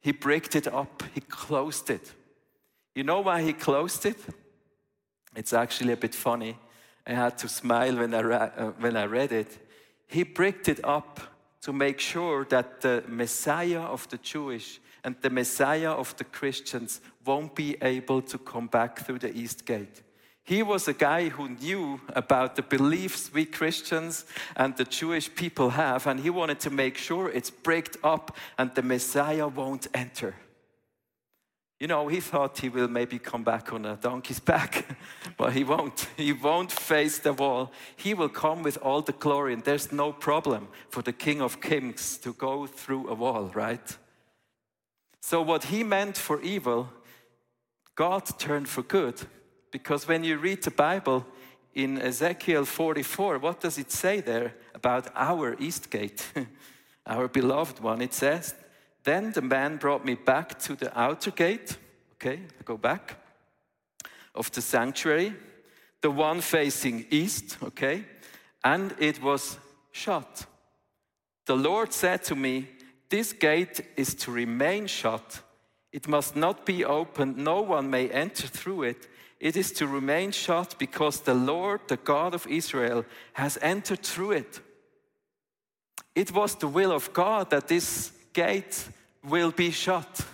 he 0.00 0.12
bricked 0.12 0.54
it 0.54 0.68
up, 0.68 1.02
he 1.14 1.20
closed 1.20 1.90
it. 1.90 2.12
You 2.94 3.02
know 3.02 3.20
why 3.20 3.42
he 3.42 3.52
closed 3.52 4.06
it? 4.06 4.18
It's 5.34 5.52
actually 5.52 5.92
a 5.92 5.96
bit 5.96 6.14
funny. 6.14 6.56
I 7.06 7.12
had 7.12 7.38
to 7.38 7.48
smile 7.48 7.96
when 7.96 8.14
I, 8.14 8.20
uh, 8.20 8.70
when 8.78 8.96
I 8.96 9.06
read 9.06 9.32
it. 9.32 9.58
He 10.06 10.22
bricked 10.22 10.68
it 10.68 10.80
up 10.84 11.20
to 11.62 11.72
make 11.72 12.00
sure 12.00 12.44
that 12.46 12.80
the 12.80 13.04
Messiah 13.08 13.80
of 13.80 14.08
the 14.08 14.18
Jewish 14.18 14.80
and 15.04 15.16
the 15.20 15.30
Messiah 15.30 15.92
of 15.92 16.16
the 16.16 16.24
Christians 16.24 17.00
won't 17.24 17.54
be 17.54 17.76
able 17.82 18.22
to 18.22 18.38
come 18.38 18.66
back 18.66 18.98
through 18.98 19.18
the 19.18 19.36
East 19.36 19.64
Gate. 19.64 20.02
He 20.44 20.62
was 20.62 20.88
a 20.88 20.94
guy 20.94 21.28
who 21.28 21.50
knew 21.50 22.00
about 22.14 22.56
the 22.56 22.62
beliefs 22.62 23.30
we 23.32 23.44
Christians 23.44 24.24
and 24.56 24.74
the 24.76 24.84
Jewish 24.84 25.34
people 25.34 25.70
have, 25.70 26.06
and 26.06 26.20
he 26.20 26.30
wanted 26.30 26.58
to 26.60 26.70
make 26.70 26.96
sure 26.96 27.28
it's 27.28 27.50
bricked 27.50 27.98
up 28.02 28.34
and 28.56 28.74
the 28.74 28.82
Messiah 28.82 29.46
won't 29.46 29.88
enter. 29.92 30.34
You 31.80 31.86
know, 31.86 32.08
he 32.08 32.20
thought 32.20 32.58
he 32.58 32.68
will 32.68 32.88
maybe 32.88 33.20
come 33.20 33.44
back 33.44 33.72
on 33.72 33.84
a 33.84 33.96
donkey's 33.96 34.40
back, 34.40 34.84
but 35.36 35.52
he 35.52 35.62
won't. 35.62 36.08
He 36.16 36.32
won't 36.32 36.72
face 36.72 37.18
the 37.18 37.32
wall. 37.32 37.72
He 37.96 38.14
will 38.14 38.28
come 38.28 38.64
with 38.64 38.78
all 38.82 39.02
the 39.02 39.12
glory, 39.12 39.52
and 39.52 39.62
there's 39.62 39.92
no 39.92 40.12
problem 40.12 40.68
for 40.88 41.02
the 41.02 41.12
King 41.12 41.40
of 41.40 41.60
Kings 41.60 42.18
to 42.18 42.32
go 42.32 42.66
through 42.66 43.08
a 43.08 43.14
wall, 43.14 43.50
right? 43.54 43.96
So, 45.20 45.40
what 45.42 45.64
he 45.64 45.84
meant 45.84 46.16
for 46.16 46.40
evil, 46.42 46.88
God 47.94 48.24
turned 48.38 48.68
for 48.68 48.82
good. 48.82 49.20
Because 49.70 50.08
when 50.08 50.24
you 50.24 50.38
read 50.38 50.62
the 50.62 50.70
Bible 50.70 51.26
in 51.74 52.00
Ezekiel 52.00 52.64
44, 52.64 53.38
what 53.38 53.60
does 53.60 53.78
it 53.78 53.92
say 53.92 54.20
there 54.20 54.54
about 54.74 55.08
our 55.14 55.56
East 55.58 55.90
Gate, 55.90 56.32
our 57.06 57.28
beloved 57.28 57.80
one? 57.80 58.00
It 58.00 58.14
says, 58.14 58.54
then 59.04 59.32
the 59.32 59.42
man 59.42 59.76
brought 59.76 60.04
me 60.04 60.14
back 60.14 60.58
to 60.60 60.74
the 60.74 60.98
outer 60.98 61.30
gate. 61.30 61.76
Okay, 62.14 62.40
I 62.60 62.62
go 62.64 62.76
back. 62.76 63.16
Of 64.34 64.50
the 64.52 64.60
sanctuary, 64.60 65.34
the 66.00 66.10
one 66.10 66.40
facing 66.40 67.06
east. 67.10 67.58
Okay, 67.62 68.04
and 68.62 68.94
it 68.98 69.22
was 69.22 69.58
shut. 69.92 70.46
The 71.46 71.56
Lord 71.56 71.92
said 71.92 72.22
to 72.24 72.36
me, 72.36 72.68
This 73.08 73.32
gate 73.32 73.80
is 73.96 74.14
to 74.16 74.30
remain 74.30 74.86
shut. 74.86 75.40
It 75.92 76.06
must 76.06 76.36
not 76.36 76.66
be 76.66 76.84
opened. 76.84 77.36
No 77.38 77.62
one 77.62 77.88
may 77.88 78.10
enter 78.10 78.46
through 78.46 78.82
it. 78.82 79.08
It 79.40 79.56
is 79.56 79.72
to 79.72 79.86
remain 79.86 80.32
shut 80.32 80.74
because 80.78 81.20
the 81.20 81.34
Lord, 81.34 81.80
the 81.88 81.96
God 81.96 82.34
of 82.34 82.46
Israel, 82.46 83.04
has 83.32 83.58
entered 83.62 84.02
through 84.02 84.32
it. 84.32 84.60
It 86.14 86.32
was 86.32 86.56
the 86.56 86.68
will 86.68 86.92
of 86.92 87.12
God 87.12 87.50
that 87.50 87.68
this 87.68 88.12
gate 88.38 88.88
will 89.24 89.50
be 89.50 89.70
shut 89.72 90.24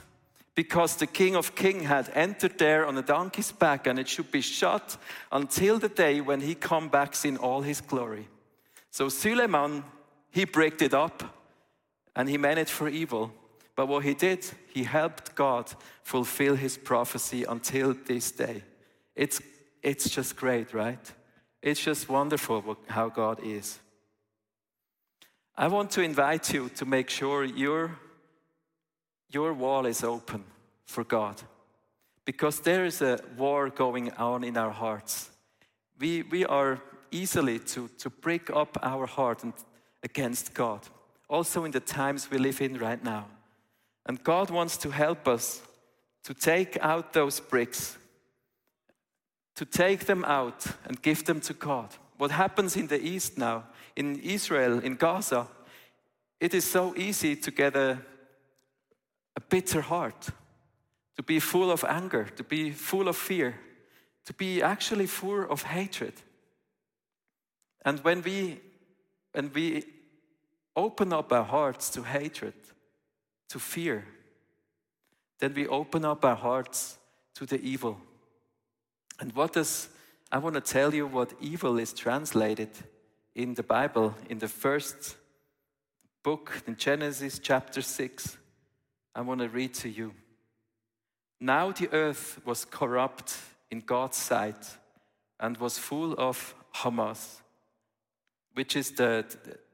because 0.54 0.96
the 0.96 1.06
King 1.06 1.36
of 1.36 1.54
Kings 1.54 1.86
had 1.86 2.10
entered 2.14 2.58
there 2.58 2.86
on 2.86 2.98
a 2.98 3.02
donkey's 3.02 3.50
back 3.52 3.86
and 3.86 3.98
it 3.98 4.08
should 4.08 4.30
be 4.30 4.42
shut 4.42 4.98
until 5.32 5.78
the 5.78 5.88
day 5.88 6.20
when 6.20 6.40
he 6.40 6.54
come 6.54 6.88
back 6.90 7.24
in 7.24 7.38
all 7.38 7.62
his 7.62 7.80
glory. 7.80 8.28
So 8.90 9.08
Suleiman, 9.08 9.84
he 10.30 10.44
bricked 10.44 10.82
it 10.82 10.92
up 10.92 11.22
and 12.14 12.28
he 12.28 12.38
meant 12.38 12.58
it 12.58 12.68
for 12.68 12.88
evil. 12.88 13.32
But 13.74 13.88
what 13.88 14.04
he 14.04 14.14
did, 14.14 14.44
he 14.74 14.84
helped 14.84 15.34
God 15.34 15.72
fulfill 16.02 16.56
his 16.56 16.76
prophecy 16.76 17.44
until 17.44 17.94
this 17.94 18.30
day. 18.30 18.62
It's, 19.16 19.40
it's 19.82 20.10
just 20.10 20.36
great, 20.36 20.74
right? 20.74 21.12
It's 21.62 21.80
just 21.80 22.08
wonderful 22.08 22.76
how 22.86 23.08
God 23.08 23.40
is. 23.42 23.78
I 25.56 25.68
want 25.68 25.92
to 25.92 26.02
invite 26.02 26.52
you 26.52 26.68
to 26.70 26.84
make 26.84 27.08
sure 27.08 27.44
your, 27.44 27.96
your 29.30 29.54
wall 29.54 29.86
is 29.86 30.02
open 30.02 30.42
for 30.84 31.04
God 31.04 31.40
because 32.24 32.58
there 32.58 32.84
is 32.84 33.00
a 33.00 33.20
war 33.36 33.70
going 33.70 34.10
on 34.14 34.42
in 34.42 34.56
our 34.56 34.72
hearts. 34.72 35.30
We, 36.00 36.22
we 36.22 36.44
are 36.44 36.80
easily 37.12 37.60
to, 37.60 37.88
to 37.98 38.10
break 38.10 38.50
up 38.50 38.76
our 38.82 39.06
heart 39.06 39.44
and, 39.44 39.52
against 40.02 40.54
God, 40.54 40.80
also 41.28 41.64
in 41.64 41.70
the 41.70 41.78
times 41.78 42.28
we 42.28 42.38
live 42.38 42.60
in 42.60 42.76
right 42.78 43.02
now. 43.04 43.26
And 44.06 44.24
God 44.24 44.50
wants 44.50 44.76
to 44.78 44.90
help 44.90 45.28
us 45.28 45.62
to 46.24 46.34
take 46.34 46.76
out 46.80 47.12
those 47.12 47.38
bricks, 47.38 47.96
to 49.54 49.64
take 49.64 50.06
them 50.06 50.24
out 50.24 50.66
and 50.84 51.00
give 51.00 51.24
them 51.24 51.40
to 51.42 51.52
God 51.52 51.94
what 52.16 52.30
happens 52.30 52.76
in 52.76 52.86
the 52.86 53.00
East 53.00 53.38
now, 53.38 53.64
in 53.96 54.18
Israel, 54.20 54.78
in 54.78 54.96
Gaza, 54.96 55.48
it 56.40 56.54
is 56.54 56.64
so 56.64 56.94
easy 56.96 57.36
to 57.36 57.50
get 57.50 57.76
a, 57.76 57.98
a 59.36 59.40
bitter 59.48 59.80
heart, 59.80 60.28
to 61.16 61.22
be 61.22 61.40
full 61.40 61.70
of 61.70 61.84
anger, 61.84 62.24
to 62.36 62.44
be 62.44 62.70
full 62.70 63.08
of 63.08 63.16
fear, 63.16 63.54
to 64.26 64.32
be 64.32 64.62
actually 64.62 65.06
full 65.06 65.50
of 65.50 65.62
hatred. 65.62 66.14
And 67.84 68.00
when 68.00 68.22
we, 68.22 68.60
when 69.32 69.50
we 69.52 69.84
open 70.76 71.12
up 71.12 71.32
our 71.32 71.44
hearts 71.44 71.90
to 71.90 72.02
hatred, 72.02 72.54
to 73.48 73.58
fear, 73.58 74.06
then 75.38 75.54
we 75.54 75.66
open 75.66 76.04
up 76.04 76.24
our 76.24 76.36
hearts 76.36 76.98
to 77.34 77.46
the 77.46 77.60
evil. 77.60 78.00
And 79.20 79.32
what 79.34 79.52
does 79.52 79.88
I 80.34 80.38
want 80.38 80.56
to 80.56 80.60
tell 80.60 80.92
you 80.92 81.06
what 81.06 81.32
evil 81.40 81.78
is 81.78 81.92
translated 81.92 82.70
in 83.36 83.54
the 83.54 83.62
Bible 83.62 84.16
in 84.28 84.40
the 84.40 84.48
first 84.48 85.14
book 86.24 86.60
in 86.66 86.74
Genesis 86.74 87.38
chapter 87.38 87.80
6. 87.80 88.36
I 89.14 89.20
want 89.20 89.42
to 89.42 89.48
read 89.48 89.74
to 89.74 89.88
you. 89.88 90.12
Now 91.38 91.70
the 91.70 91.88
earth 91.92 92.40
was 92.44 92.64
corrupt 92.64 93.38
in 93.70 93.82
God's 93.82 94.16
sight 94.16 94.76
and 95.38 95.56
was 95.58 95.78
full 95.78 96.14
of 96.18 96.56
Hamas, 96.74 97.40
which 98.54 98.74
is 98.74 98.90
the 98.90 99.24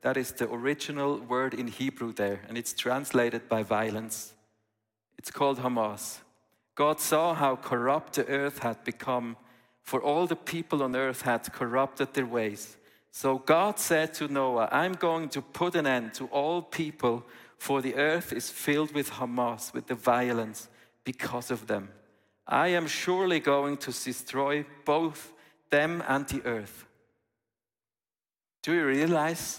that 0.02 0.18
is 0.18 0.32
the 0.32 0.50
original 0.52 1.20
word 1.20 1.54
in 1.54 1.68
Hebrew 1.68 2.12
there, 2.12 2.42
and 2.46 2.58
it's 2.58 2.74
translated 2.74 3.48
by 3.48 3.62
violence. 3.62 4.34
It's 5.16 5.30
called 5.30 5.60
Hamas. 5.60 6.18
God 6.74 7.00
saw 7.00 7.32
how 7.32 7.56
corrupt 7.56 8.12
the 8.12 8.28
earth 8.28 8.58
had 8.58 8.84
become, 8.84 9.38
for 9.90 10.00
all 10.00 10.28
the 10.28 10.36
people 10.36 10.84
on 10.84 10.94
earth 10.94 11.22
had 11.22 11.52
corrupted 11.52 12.14
their 12.14 12.24
ways. 12.24 12.76
So 13.10 13.38
God 13.38 13.80
said 13.80 14.14
to 14.14 14.28
Noah, 14.28 14.68
I'm 14.70 14.92
going 14.92 15.28
to 15.30 15.42
put 15.42 15.74
an 15.74 15.84
end 15.84 16.14
to 16.14 16.26
all 16.26 16.62
people, 16.62 17.24
for 17.58 17.82
the 17.82 17.96
earth 17.96 18.32
is 18.32 18.50
filled 18.50 18.92
with 18.94 19.10
Hamas, 19.10 19.74
with 19.74 19.88
the 19.88 19.96
violence 19.96 20.68
because 21.02 21.50
of 21.50 21.66
them. 21.66 21.88
I 22.46 22.68
am 22.68 22.86
surely 22.86 23.40
going 23.40 23.78
to 23.78 23.90
destroy 23.90 24.64
both 24.84 25.32
them 25.70 26.04
and 26.06 26.24
the 26.28 26.42
earth. 26.44 26.84
Do 28.62 28.72
you 28.72 28.86
realize? 28.86 29.58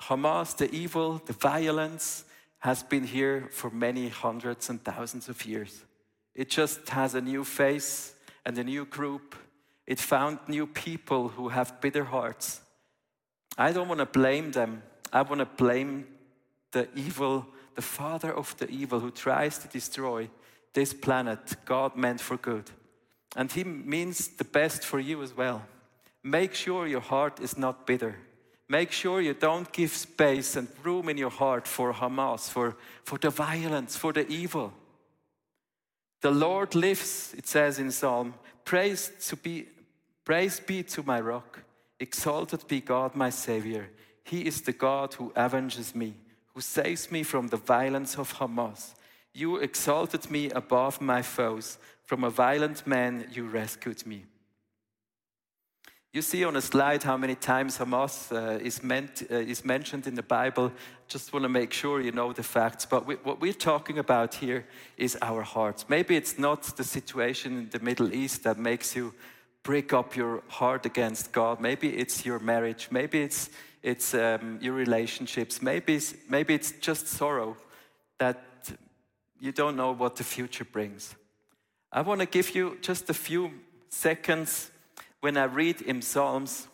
Hamas, 0.00 0.56
the 0.56 0.74
evil, 0.74 1.20
the 1.26 1.34
violence, 1.34 2.24
has 2.60 2.82
been 2.82 3.04
here 3.04 3.50
for 3.50 3.68
many 3.68 4.08
hundreds 4.08 4.70
and 4.70 4.82
thousands 4.82 5.28
of 5.28 5.44
years. 5.44 5.84
It 6.34 6.48
just 6.48 6.88
has 6.88 7.14
a 7.14 7.20
new 7.20 7.44
face 7.44 8.14
and 8.44 8.58
a 8.58 8.64
new 8.64 8.84
group. 8.84 9.34
It 9.86 10.00
found 10.00 10.38
new 10.48 10.66
people 10.66 11.28
who 11.28 11.48
have 11.48 11.80
bitter 11.80 12.04
hearts. 12.04 12.60
I 13.58 13.72
don't 13.72 13.88
want 13.88 14.00
to 14.00 14.06
blame 14.06 14.52
them. 14.52 14.82
I 15.12 15.22
want 15.22 15.40
to 15.40 15.46
blame 15.46 16.06
the 16.70 16.88
evil, 16.94 17.46
the 17.74 17.82
father 17.82 18.32
of 18.32 18.56
the 18.58 18.68
evil 18.70 19.00
who 19.00 19.10
tries 19.10 19.58
to 19.58 19.68
destroy 19.68 20.30
this 20.72 20.94
planet 20.94 21.56
God 21.64 21.96
meant 21.96 22.20
for 22.20 22.36
good. 22.36 22.70
And 23.36 23.50
he 23.50 23.64
means 23.64 24.28
the 24.28 24.44
best 24.44 24.84
for 24.84 25.00
you 25.00 25.22
as 25.22 25.36
well. 25.36 25.62
Make 26.22 26.54
sure 26.54 26.86
your 26.86 27.00
heart 27.00 27.40
is 27.40 27.58
not 27.58 27.86
bitter. 27.86 28.16
Make 28.68 28.92
sure 28.92 29.20
you 29.20 29.34
don't 29.34 29.70
give 29.72 29.90
space 29.90 30.56
and 30.56 30.68
room 30.82 31.08
in 31.08 31.18
your 31.18 31.30
heart 31.30 31.66
for 31.66 31.92
Hamas, 31.92 32.48
for, 32.48 32.76
for 33.04 33.18
the 33.18 33.30
violence, 33.30 33.96
for 33.96 34.12
the 34.12 34.26
evil. 34.28 34.72
The 36.22 36.30
Lord 36.30 36.76
lives, 36.76 37.34
it 37.36 37.48
says 37.48 37.80
in 37.80 37.90
Psalm, 37.90 38.34
praise, 38.64 39.10
to 39.26 39.36
be, 39.36 39.66
praise 40.24 40.60
be 40.60 40.84
to 40.84 41.02
my 41.02 41.20
rock, 41.20 41.64
exalted 41.98 42.66
be 42.68 42.80
God 42.80 43.16
my 43.16 43.28
Savior. 43.28 43.90
He 44.22 44.46
is 44.46 44.60
the 44.60 44.72
God 44.72 45.14
who 45.14 45.32
avenges 45.34 45.96
me, 45.96 46.14
who 46.54 46.60
saves 46.60 47.10
me 47.10 47.24
from 47.24 47.48
the 47.48 47.56
violence 47.56 48.16
of 48.16 48.34
Hamas. 48.34 48.94
You 49.34 49.56
exalted 49.56 50.30
me 50.30 50.50
above 50.50 51.00
my 51.00 51.22
foes. 51.22 51.78
From 52.04 52.22
a 52.22 52.30
violent 52.30 52.86
man, 52.86 53.26
you 53.32 53.48
rescued 53.48 54.06
me. 54.06 54.24
You 56.14 56.20
see 56.20 56.44
on 56.44 56.56
a 56.56 56.60
slide 56.60 57.02
how 57.04 57.16
many 57.16 57.34
times 57.34 57.78
Hamas 57.78 58.30
uh, 58.30 58.58
is, 58.62 58.82
meant, 58.82 59.22
uh, 59.30 59.36
is 59.36 59.64
mentioned 59.64 60.06
in 60.06 60.14
the 60.14 60.22
Bible. 60.22 60.70
Just 61.08 61.32
want 61.32 61.44
to 61.44 61.48
make 61.48 61.72
sure 61.72 62.02
you 62.02 62.12
know 62.12 62.34
the 62.34 62.42
facts. 62.42 62.84
But 62.84 63.06
we, 63.06 63.14
what 63.14 63.40
we're 63.40 63.54
talking 63.54 63.98
about 63.98 64.34
here 64.34 64.66
is 64.98 65.16
our 65.22 65.40
hearts. 65.40 65.88
Maybe 65.88 66.14
it's 66.14 66.38
not 66.38 66.64
the 66.76 66.84
situation 66.84 67.56
in 67.56 67.70
the 67.70 67.78
Middle 67.78 68.12
East 68.12 68.44
that 68.44 68.58
makes 68.58 68.94
you 68.94 69.14
break 69.62 69.94
up 69.94 70.14
your 70.14 70.42
heart 70.48 70.84
against 70.84 71.32
God. 71.32 71.62
Maybe 71.62 71.96
it's 71.96 72.26
your 72.26 72.40
marriage. 72.40 72.88
Maybe 72.90 73.22
it's, 73.22 73.48
it's 73.82 74.12
um, 74.12 74.58
your 74.60 74.74
relationships. 74.74 75.62
Maybe 75.62 75.94
it's, 75.94 76.14
maybe 76.28 76.52
it's 76.52 76.72
just 76.72 77.08
sorrow 77.08 77.56
that 78.18 78.38
you 79.40 79.50
don't 79.50 79.76
know 79.76 79.92
what 79.92 80.16
the 80.16 80.24
future 80.24 80.66
brings. 80.66 81.14
I 81.90 82.02
want 82.02 82.20
to 82.20 82.26
give 82.26 82.54
you 82.54 82.76
just 82.82 83.08
a 83.08 83.14
few 83.14 83.50
seconds 83.88 84.71
when 85.22 85.36
I 85.36 85.44
read 85.44 85.80
in 85.80 86.02
Psalms 86.02 86.66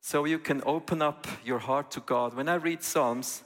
so 0.00 0.24
you 0.24 0.38
can 0.40 0.62
open 0.66 1.00
up 1.00 1.28
your 1.44 1.60
heart 1.60 1.92
to 1.92 2.00
God. 2.00 2.34
When 2.34 2.48
I 2.48 2.56
read 2.56 2.82
Psalms, 2.82 3.44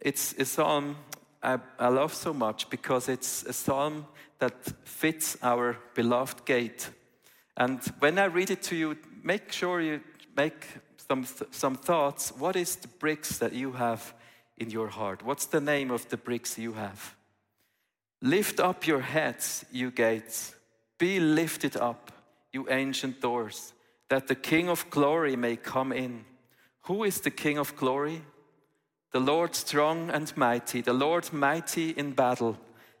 it's 0.00 0.34
a 0.34 0.44
psalm 0.44 0.96
I, 1.42 1.58
I 1.78 1.88
love 1.88 2.12
so 2.12 2.34
much 2.34 2.68
because 2.68 3.08
it's 3.08 3.44
a 3.44 3.54
psalm 3.54 4.06
that 4.40 4.52
fits 4.84 5.38
our 5.42 5.78
beloved 5.94 6.44
gate. 6.44 6.90
And 7.56 7.80
when 7.98 8.18
I 8.18 8.26
read 8.26 8.50
it 8.50 8.62
to 8.64 8.76
you, 8.76 8.98
make 9.22 9.52
sure 9.52 9.80
you 9.80 10.00
make 10.36 10.66
some, 11.08 11.26
some 11.50 11.76
thoughts. 11.76 12.32
What 12.36 12.56
is 12.56 12.76
the 12.76 12.88
bricks 12.88 13.38
that 13.38 13.54
you 13.54 13.72
have 13.72 14.12
in 14.58 14.70
your 14.70 14.88
heart? 14.88 15.24
What's 15.24 15.46
the 15.46 15.62
name 15.62 15.90
of 15.90 16.06
the 16.10 16.18
bricks 16.18 16.58
you 16.58 16.74
have? 16.74 17.16
Lift 18.20 18.60
up 18.60 18.86
your 18.86 19.00
heads, 19.00 19.64
you 19.72 19.90
gates. 19.90 20.54
Be 20.98 21.20
lifted 21.20 21.76
up, 21.76 22.12
you 22.56 22.66
ancient 22.70 23.20
doors, 23.20 23.74
that 24.08 24.28
the 24.28 24.34
King 24.34 24.70
of 24.70 24.88
glory 24.88 25.36
may 25.36 25.56
come 25.56 25.92
in. 25.92 26.24
Who 26.88 27.04
is 27.04 27.20
the 27.20 27.30
King 27.30 27.58
of 27.58 27.76
glory? 27.76 28.22
The 29.12 29.20
Lord 29.20 29.54
strong 29.54 30.10
and 30.10 30.34
mighty, 30.36 30.80
the 30.80 30.94
Lord 30.94 31.30
mighty 31.32 31.90
in 31.90 32.12
battle. 32.12 32.56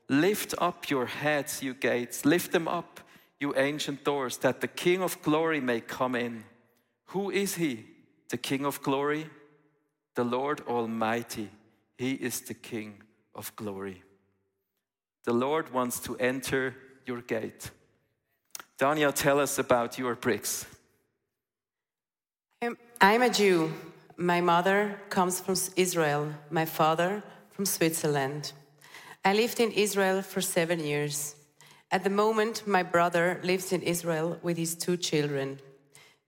Lift 0.08 0.54
up 0.58 0.90
your 0.90 1.06
heads, 1.06 1.62
you 1.62 1.72
gates. 1.72 2.26
Lift 2.26 2.52
them 2.52 2.68
up, 2.68 3.00
you 3.40 3.54
ancient 3.56 4.04
doors, 4.04 4.36
that 4.38 4.60
the 4.60 4.68
King 4.68 5.02
of 5.02 5.20
glory 5.22 5.60
may 5.60 5.80
come 5.80 6.14
in. 6.14 6.44
Who 7.06 7.30
is 7.30 7.54
he? 7.54 7.86
The 8.28 8.36
King 8.36 8.66
of 8.66 8.82
glory? 8.82 9.26
The 10.16 10.24
Lord 10.24 10.60
Almighty. 10.68 11.48
He 11.96 12.12
is 12.12 12.42
the 12.42 12.54
King 12.54 13.02
of 13.34 13.56
glory. 13.56 14.02
The 15.24 15.32
Lord 15.32 15.72
wants 15.72 15.98
to 16.00 16.16
enter 16.18 16.74
your 17.06 17.22
gate. 17.22 17.70
Daniel, 18.78 19.10
tell 19.10 19.40
us 19.40 19.58
about 19.58 19.98
your 19.98 20.14
bricks. 20.14 20.66
I'm 23.00 23.22
a 23.22 23.30
Jew. 23.30 23.72
My 24.18 24.42
mother 24.42 25.00
comes 25.08 25.40
from 25.40 25.56
Israel, 25.76 26.32
my 26.50 26.66
father 26.66 27.22
from 27.50 27.64
Switzerland. 27.64 28.52
I 29.24 29.32
lived 29.32 29.60
in 29.60 29.72
Israel 29.72 30.20
for 30.20 30.42
seven 30.42 30.80
years. 30.80 31.36
At 31.90 32.04
the 32.04 32.10
moment, 32.10 32.66
my 32.66 32.82
brother 32.82 33.40
lives 33.42 33.72
in 33.72 33.80
Israel 33.80 34.38
with 34.42 34.58
his 34.58 34.74
two 34.74 34.98
children. 34.98 35.58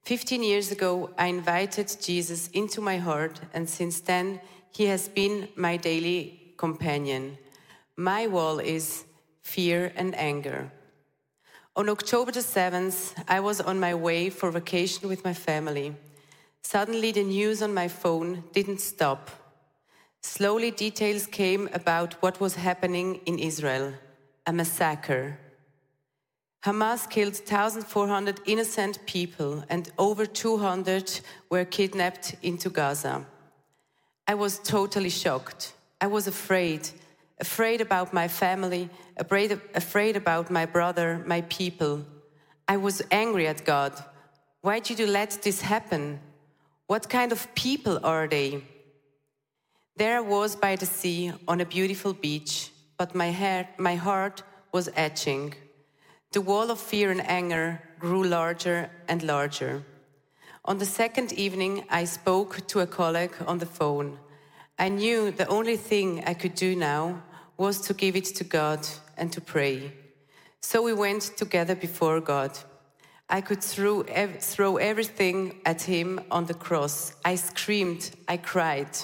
Fifteen 0.02 0.42
years 0.42 0.72
ago, 0.72 1.10
I 1.18 1.26
invited 1.26 1.94
Jesus 2.00 2.48
into 2.48 2.80
my 2.80 2.96
heart, 2.96 3.40
and 3.52 3.68
since 3.68 4.00
then, 4.00 4.40
he 4.70 4.86
has 4.86 5.06
been 5.08 5.48
my 5.54 5.76
daily 5.76 6.54
companion. 6.56 7.36
My 7.96 8.26
wall 8.26 8.58
is 8.58 9.04
fear 9.42 9.92
and 9.96 10.14
anger. 10.14 10.72
On 11.78 11.88
October 11.88 12.32
the 12.32 12.40
7th, 12.40 13.14
I 13.28 13.38
was 13.38 13.60
on 13.60 13.78
my 13.78 13.94
way 13.94 14.30
for 14.30 14.50
vacation 14.50 15.08
with 15.08 15.22
my 15.22 15.32
family. 15.32 15.94
Suddenly, 16.60 17.12
the 17.12 17.22
news 17.22 17.62
on 17.62 17.72
my 17.72 17.86
phone 17.86 18.42
didn't 18.52 18.80
stop. 18.80 19.30
Slowly, 20.20 20.72
details 20.72 21.28
came 21.28 21.68
about 21.72 22.14
what 22.14 22.40
was 22.40 22.56
happening 22.56 23.20
in 23.26 23.38
Israel 23.38 23.94
a 24.44 24.52
massacre. 24.52 25.38
Hamas 26.64 27.08
killed 27.08 27.34
1,400 27.34 28.40
innocent 28.46 28.98
people, 29.06 29.62
and 29.68 29.92
over 29.98 30.26
200 30.26 31.20
were 31.48 31.64
kidnapped 31.64 32.34
into 32.42 32.70
Gaza. 32.70 33.24
I 34.26 34.34
was 34.34 34.58
totally 34.58 35.10
shocked. 35.10 35.74
I 36.00 36.08
was 36.08 36.26
afraid 36.26 36.90
afraid 37.40 37.80
about 37.80 38.12
my 38.12 38.28
family, 38.28 38.88
afraid, 39.16 39.60
afraid 39.74 40.16
about 40.16 40.50
my 40.50 40.66
brother, 40.66 41.22
my 41.26 41.42
people. 41.42 42.04
I 42.66 42.76
was 42.76 43.02
angry 43.10 43.46
at 43.46 43.64
God. 43.64 43.92
Why 44.60 44.80
did 44.80 44.98
you 44.98 45.06
let 45.06 45.30
this 45.42 45.60
happen? 45.60 46.20
What 46.86 47.08
kind 47.08 47.32
of 47.32 47.54
people 47.54 48.00
are 48.04 48.26
they? 48.26 48.64
There 49.96 50.18
I 50.18 50.20
was 50.20 50.56
by 50.56 50.76
the 50.76 50.86
sea 50.86 51.32
on 51.46 51.60
a 51.60 51.66
beautiful 51.66 52.12
beach, 52.12 52.70
but 52.96 53.14
my, 53.14 53.28
hair, 53.28 53.68
my 53.78 53.94
heart 53.94 54.42
was 54.72 54.90
etching. 54.96 55.54
The 56.32 56.40
wall 56.40 56.70
of 56.70 56.78
fear 56.78 57.10
and 57.10 57.26
anger 57.28 57.80
grew 57.98 58.24
larger 58.24 58.90
and 59.08 59.22
larger. 59.22 59.82
On 60.64 60.78
the 60.78 60.86
second 60.86 61.32
evening, 61.32 61.84
I 61.88 62.04
spoke 62.04 62.66
to 62.68 62.80
a 62.80 62.86
colleague 62.86 63.34
on 63.46 63.58
the 63.58 63.66
phone. 63.66 64.18
I 64.78 64.88
knew 64.88 65.30
the 65.30 65.48
only 65.48 65.76
thing 65.76 66.22
I 66.26 66.34
could 66.34 66.54
do 66.54 66.76
now 66.76 67.22
was 67.58 67.80
to 67.82 67.92
give 67.92 68.16
it 68.16 68.24
to 68.36 68.44
God 68.44 68.86
and 69.16 69.30
to 69.32 69.40
pray. 69.40 69.92
So 70.62 70.80
we 70.82 70.94
went 70.94 71.22
together 71.36 71.74
before 71.74 72.20
God. 72.20 72.58
I 73.28 73.42
could 73.42 73.62
throw, 73.62 74.00
ev 74.02 74.40
throw 74.40 74.76
everything 74.76 75.60
at 75.66 75.82
Him 75.82 76.20
on 76.30 76.46
the 76.46 76.54
cross. 76.54 77.14
I 77.24 77.34
screamed, 77.34 78.10
I 78.26 78.38
cried. 78.38 78.96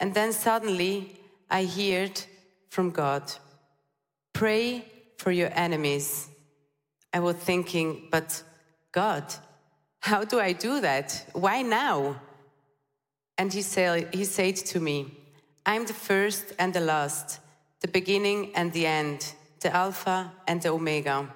And 0.00 0.14
then 0.14 0.32
suddenly 0.32 1.20
I 1.50 1.64
heard 1.64 2.20
from 2.70 2.90
God 2.90 3.32
Pray 4.36 4.84
for 5.16 5.30
your 5.30 5.48
enemies. 5.54 6.28
I 7.10 7.20
was 7.20 7.36
thinking, 7.36 8.08
but 8.10 8.42
God, 8.92 9.24
how 10.00 10.24
do 10.24 10.38
I 10.38 10.52
do 10.52 10.82
that? 10.82 11.24
Why 11.32 11.62
now? 11.62 12.20
And 13.38 13.50
he 13.50 13.62
said, 13.62 14.14
he 14.14 14.26
said 14.26 14.56
to 14.56 14.78
me, 14.78 15.16
I'm 15.64 15.86
the 15.86 15.94
first 15.94 16.52
and 16.58 16.74
the 16.74 16.80
last 16.80 17.40
the 17.86 17.92
beginning 18.00 18.52
and 18.56 18.72
the 18.72 18.84
end, 18.84 19.34
the 19.60 19.72
Alpha 19.72 20.32
and 20.48 20.60
the 20.60 20.70
Omega. 20.70 21.32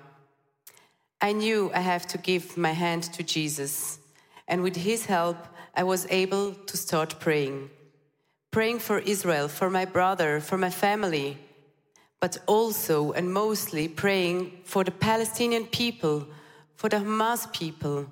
I 1.20 1.30
knew 1.32 1.70
I 1.72 1.78
have 1.92 2.06
to 2.08 2.18
give 2.18 2.56
my 2.56 2.72
hand 2.72 3.04
to 3.14 3.22
Jesus, 3.22 4.00
and 4.48 4.62
with 4.64 4.74
his 4.74 5.06
help, 5.06 5.36
I 5.76 5.84
was 5.84 6.08
able 6.10 6.54
to 6.70 6.76
start 6.76 7.20
praying. 7.20 7.70
Praying 8.50 8.80
for 8.80 8.98
Israel, 8.98 9.46
for 9.46 9.70
my 9.70 9.84
brother, 9.84 10.40
for 10.40 10.58
my 10.58 10.70
family. 10.70 11.38
but 12.20 12.36
also 12.46 13.12
and 13.12 13.32
mostly 13.32 13.88
praying 13.88 14.52
for 14.64 14.84
the 14.84 14.90
Palestinian 14.90 15.64
people, 15.66 16.26
for 16.76 16.88
the 16.88 16.98
Hamas 16.98 17.50
people. 17.52 18.06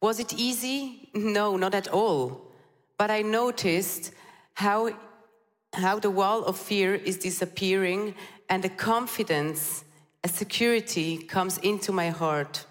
Was 0.00 0.18
it 0.18 0.32
easy? 0.32 1.10
No, 1.14 1.56
not 1.56 1.74
at 1.74 1.88
all. 1.88 2.52
But 2.96 3.10
I 3.10 3.22
noticed 3.22 4.12
how, 4.54 4.90
how 5.72 5.98
the 5.98 6.10
wall 6.10 6.44
of 6.44 6.56
fear 6.56 6.94
is 6.94 7.18
disappearing 7.18 8.14
and 8.48 8.64
a 8.64 8.68
confidence, 8.68 9.84
a 10.24 10.28
security 10.28 11.18
comes 11.18 11.58
into 11.58 11.92
my 11.92 12.10
heart. 12.10 12.64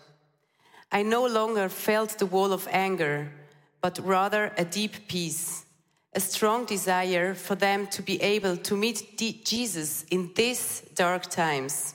I 0.92 1.04
no 1.04 1.26
longer 1.26 1.70
felt 1.70 2.18
the 2.18 2.26
wall 2.26 2.54
of 2.54 2.68
anger, 2.72 3.32
but 3.82 4.00
rather 4.00 4.52
a 4.58 4.66
deep 4.66 5.08
peace, 5.08 5.66
a 6.14 6.20
strong 6.20 6.66
desire 6.66 7.34
for 7.34 7.56
them 7.56 7.88
to 7.88 8.02
be 8.02 8.22
able 8.22 8.58
to 8.58 8.76
meet 8.76 9.18
Jesus 9.46 10.06
in 10.10 10.32
these 10.36 10.82
dark 10.96 11.30
times. 11.30 11.94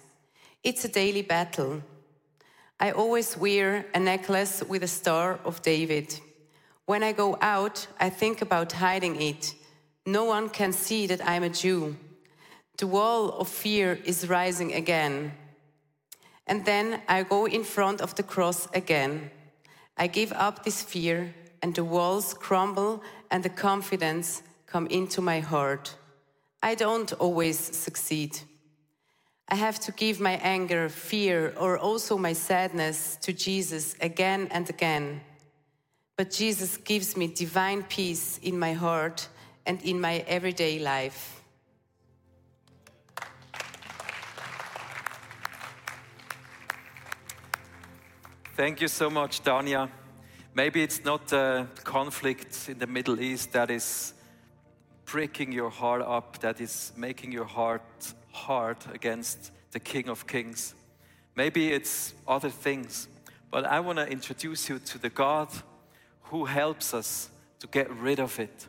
It's 0.63 0.85
a 0.85 0.89
daily 0.89 1.23
battle. 1.23 1.83
I 2.79 2.93
always 2.93 3.37
wear 3.37 3.87
a 3.95 3.99
necklace 3.99 4.63
with 4.63 4.83
a 4.83 4.89
star 4.89 5.41
of 5.45 5.63
David. 5.63 6.19
When 6.87 7.03
I 7.03 7.13
go 7.13 7.37
out, 7.41 7.87
I 7.99 8.11
think 8.11 8.43
about 8.43 8.73
hiding 8.73 9.21
it. 9.21 9.55
No 10.05 10.25
one 10.25 10.49
can 10.49 10.73
see 10.73 11.07
that 11.07 11.27
I'm 11.27 11.45
a 11.45 11.49
Jew. 11.49 11.97
The 12.79 12.87
wall 12.87 13.31
of 13.31 13.49
fear 13.49 13.99
is 14.05 14.29
rising 14.29 14.73
again. 14.73 15.33
And 16.47 16.65
then 16.65 17.01
I 17.09 17.23
go 17.23 17.47
in 17.47 17.63
front 17.63 18.01
of 18.01 18.15
the 18.17 18.25
cross 18.25 18.69
again. 18.75 19.31
I 19.97 20.09
give 20.09 20.33
up 20.33 20.65
this 20.65 20.83
fear, 20.83 21.33
and 21.63 21.75
the 21.75 21.85
walls 21.85 22.35
crumble, 22.35 23.03
and 23.31 23.45
the 23.45 23.49
confidence 23.49 24.43
come 24.67 24.89
into 24.89 25.21
my 25.21 25.41
heart. 25.41 25.95
I 26.63 26.75
don't 26.75 27.13
always 27.15 27.59
succeed. 27.59 28.41
I 29.49 29.55
have 29.55 29.79
to 29.81 29.93
give 29.93 30.19
my 30.19 30.41
anger, 30.43 30.89
fear, 30.89 31.55
or 31.61 31.79
also 31.79 32.17
my 32.17 32.33
sadness 32.33 33.17
to 33.23 33.33
Jesus 33.33 33.95
again 34.01 34.49
and 34.51 34.69
again. 34.69 35.21
But 36.17 36.31
Jesus 36.31 36.77
gives 36.77 37.17
me 37.17 37.27
divine 37.27 37.83
peace 37.85 38.39
in 38.43 38.59
my 38.59 38.73
heart 38.73 39.29
and 39.67 39.81
in 39.83 40.01
my 40.01 40.25
everyday 40.27 40.79
life. 40.79 41.43
Thank 48.55 48.81
you 48.81 48.89
so 48.89 49.09
much, 49.09 49.43
Dania. 49.43 49.89
Maybe 50.55 50.83
it's 50.83 51.05
not 51.05 51.29
the 51.29 51.67
conflict 51.85 52.69
in 52.69 52.79
the 52.79 52.87
Middle 52.87 53.19
East 53.19 53.53
that 53.53 53.71
is 53.71 54.13
breaking 55.07 55.53
your 55.53 55.71
heart 55.71 56.03
up, 56.03 56.39
that 56.41 56.61
is 56.61 56.93
making 56.97 57.33
your 57.33 57.47
heart 57.47 58.15
hard 58.31 58.77
against 58.93 59.51
the 59.71 59.81
King 59.81 60.09
of 60.09 60.27
Kings. 60.27 60.75
Maybe 61.35 61.73
it's 61.73 62.15
other 62.29 62.51
things, 62.51 63.09
but 63.51 63.65
I 63.65 63.81
want 63.81 63.99
to 63.99 64.07
introduce 64.07 64.69
you 64.69 64.79
to 64.79 64.99
the 64.99 65.11
God 65.11 65.49
who 66.25 66.45
helps 66.45 66.93
us 66.93 67.31
to 67.61 67.67
get 67.67 67.91
rid 67.91 68.21
of 68.21 68.39
it. 68.39 68.69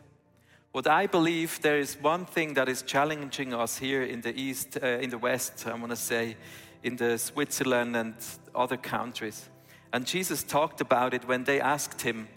What 0.74 0.88
I 0.88 1.06
believe 1.06 1.62
there 1.62 1.78
is 1.78 2.02
one 2.02 2.26
thing 2.26 2.56
that 2.56 2.68
is 2.68 2.82
challenging 2.82 3.54
us 3.54 3.78
here 3.78 4.02
in 4.02 4.22
the 4.22 4.34
East, 4.36 4.76
uh, 4.82 4.88
in 4.88 5.12
the 5.12 5.20
West, 5.20 5.68
I 5.68 5.76
want 5.76 5.92
to 5.92 5.96
say, 5.96 6.36
in 6.82 6.96
the 6.96 7.20
Switzerland 7.20 7.96
and 7.96 8.16
other 8.56 8.76
countries. 8.76 9.52
And 9.94 10.04
Jesus 10.08 10.42
talked 10.42 10.82
about 10.82 11.14
it 11.14 11.28
when 11.28 11.44
they 11.44 11.62
asked 11.62 12.02
him 12.02 12.28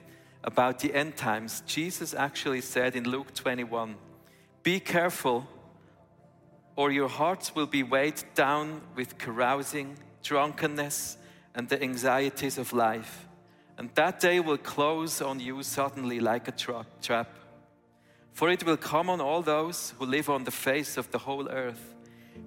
about 0.45 0.81
the 0.81 0.93
end 0.93 1.17
times. 1.17 1.63
Jesus 1.67 2.13
actually 2.13 2.61
said 2.61 2.95
in 2.95 3.09
Luke 3.09 3.33
21 3.33 3.97
Be 4.63 4.81
careful, 4.81 5.47
or 6.77 6.91
your 6.91 7.09
hearts 7.09 7.55
will 7.55 7.67
be 7.67 7.83
weighed 7.83 8.23
down 8.35 8.83
with 8.95 9.17
carousing, 9.17 9.97
drunkenness, 10.23 11.17
and 11.55 11.71
the 11.71 11.83
anxieties 11.83 12.59
of 12.59 12.75
life. 12.75 13.27
And 13.79 13.89
that 13.95 14.21
day 14.21 14.41
will 14.41 14.59
close 14.59 15.23
on 15.23 15.41
you 15.41 15.63
suddenly 15.63 16.21
like 16.21 16.49
a 16.49 16.53
tra- 16.53 16.87
trap. 17.01 17.31
For 18.37 18.51
it 18.51 18.67
will 18.67 18.77
come 18.77 19.09
on 19.09 19.19
all 19.19 19.41
those 19.41 19.95
who 19.99 20.05
live 20.05 20.29
on 20.29 20.45
the 20.45 20.51
face 20.51 20.99
of 20.99 21.11
the 21.11 21.17
whole 21.17 21.49
earth. 21.49 21.95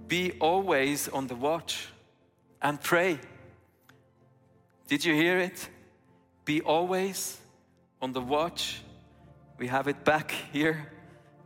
Be 0.08 0.34
always 0.40 1.08
on 1.10 1.26
the 1.26 1.34
watch 1.34 1.88
and 2.62 2.80
pray. 2.80 3.18
Did 4.88 5.04
you 5.04 5.16
hear 5.16 5.40
it? 5.40 5.68
Be 6.46 6.62
always 6.62 7.40
on 8.04 8.14
the 8.14 8.22
watch. 8.22 8.84
We 9.58 9.66
have 9.66 9.88
it 9.88 10.04
back 10.04 10.30
here. 10.54 10.92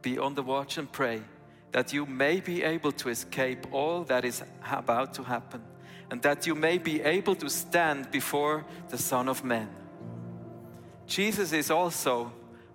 Be 0.01 0.19
on 0.19 0.36
the 0.36 0.43
watch 0.43 0.77
and 0.77 0.91
pray 0.91 1.21
that 1.71 1.93
you 1.93 2.06
may 2.06 2.41
be 2.41 2.63
able 2.63 2.91
to 2.91 3.08
escape 3.08 3.65
all 3.71 4.03
that 4.03 4.25
is 4.25 4.43
about 4.69 5.13
to 5.13 5.23
happen 5.23 5.62
and 6.12 6.21
that 6.21 6.45
you 6.45 6.53
may 6.53 6.77
be 6.77 7.01
able 7.01 7.36
to 7.36 7.49
stand 7.49 8.12
before 8.12 8.65
the 8.89 8.97
Son 8.97 9.29
of 9.29 9.41
Man. 9.45 9.69
Jesus 11.08 11.53
is 11.53 11.71
also 11.71 12.34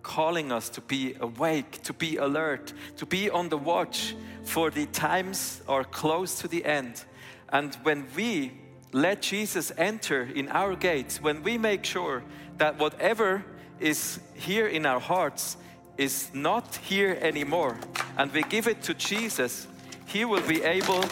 calling 0.09 0.51
us 0.51 0.71
to 0.71 0.81
be 0.81 1.15
awake, 1.21 1.83
to 1.83 1.93
be 1.93 2.17
alert, 2.17 2.73
to 2.97 3.05
be 3.05 3.29
on 3.29 3.51
the 3.51 3.59
watch, 3.59 4.17
for 4.43 4.71
the 4.71 4.87
times 4.87 5.61
are 5.69 5.85
close 5.85 6.41
to 6.41 6.49
the 6.49 6.65
end. 6.65 7.05
And 7.51 7.75
when 7.83 8.07
we 8.17 8.53
let 8.91 9.21
Jesus 9.21 9.71
enter 9.77 10.23
in 10.23 10.49
our 10.49 10.75
gates, 10.77 11.21
when 11.21 11.43
we 11.43 11.59
make 11.59 11.85
sure 11.85 12.23
that 12.57 12.79
whatever 12.79 13.45
is 13.81 14.19
here 14.33 14.67
in 14.67 14.87
our 14.87 14.99
hearts 14.99 15.59
is 15.99 16.31
not 16.33 16.77
here 16.77 17.19
anymore, 17.21 17.79
and 18.17 18.33
we 18.33 18.43
give 18.45 18.67
it 18.67 18.81
to 18.85 18.95
Jesus, 18.95 19.67
He 20.07 20.25
will 20.25 20.47
be 20.49 20.63
able 20.63 21.03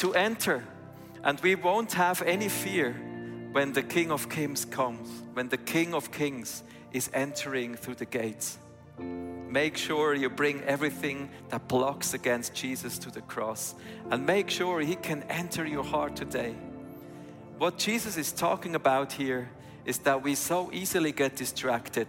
to 0.00 0.14
enter. 0.14 0.64
And 1.22 1.38
we 1.40 1.54
won't 1.54 1.92
have 1.92 2.22
any 2.22 2.48
fear 2.48 2.94
when 3.52 3.74
the 3.74 3.82
King 3.82 4.10
of 4.10 4.30
Kings 4.30 4.64
comes, 4.64 5.08
when 5.34 5.50
the 5.50 5.58
King 5.58 5.92
of 5.92 6.10
Kings 6.10 6.62
is 6.92 7.10
entering 7.12 7.74
through 7.74 7.96
the 7.96 8.06
gates. 8.06 8.58
Make 8.98 9.76
sure 9.76 10.14
you 10.14 10.28
bring 10.28 10.62
everything 10.62 11.30
that 11.48 11.68
blocks 11.68 12.14
against 12.14 12.54
Jesus 12.54 12.98
to 12.98 13.10
the 13.10 13.22
cross 13.22 13.74
and 14.10 14.26
make 14.26 14.50
sure 14.50 14.80
He 14.80 14.94
can 14.94 15.22
enter 15.24 15.66
your 15.66 15.84
heart 15.84 16.16
today 16.16 16.54
what 17.58 17.76
Jesus 17.76 18.16
is 18.16 18.30
talking 18.30 18.76
about 18.76 19.12
here 19.12 19.50
is 19.84 19.98
that 19.98 20.22
we 20.22 20.36
so 20.36 20.70
easily 20.72 21.10
get 21.10 21.34
distracted. 21.34 22.06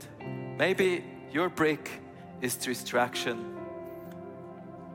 Maybe 0.60 1.04
your 1.32 1.50
brick 1.50 1.90
is 2.40 2.56
distraction. 2.56 3.56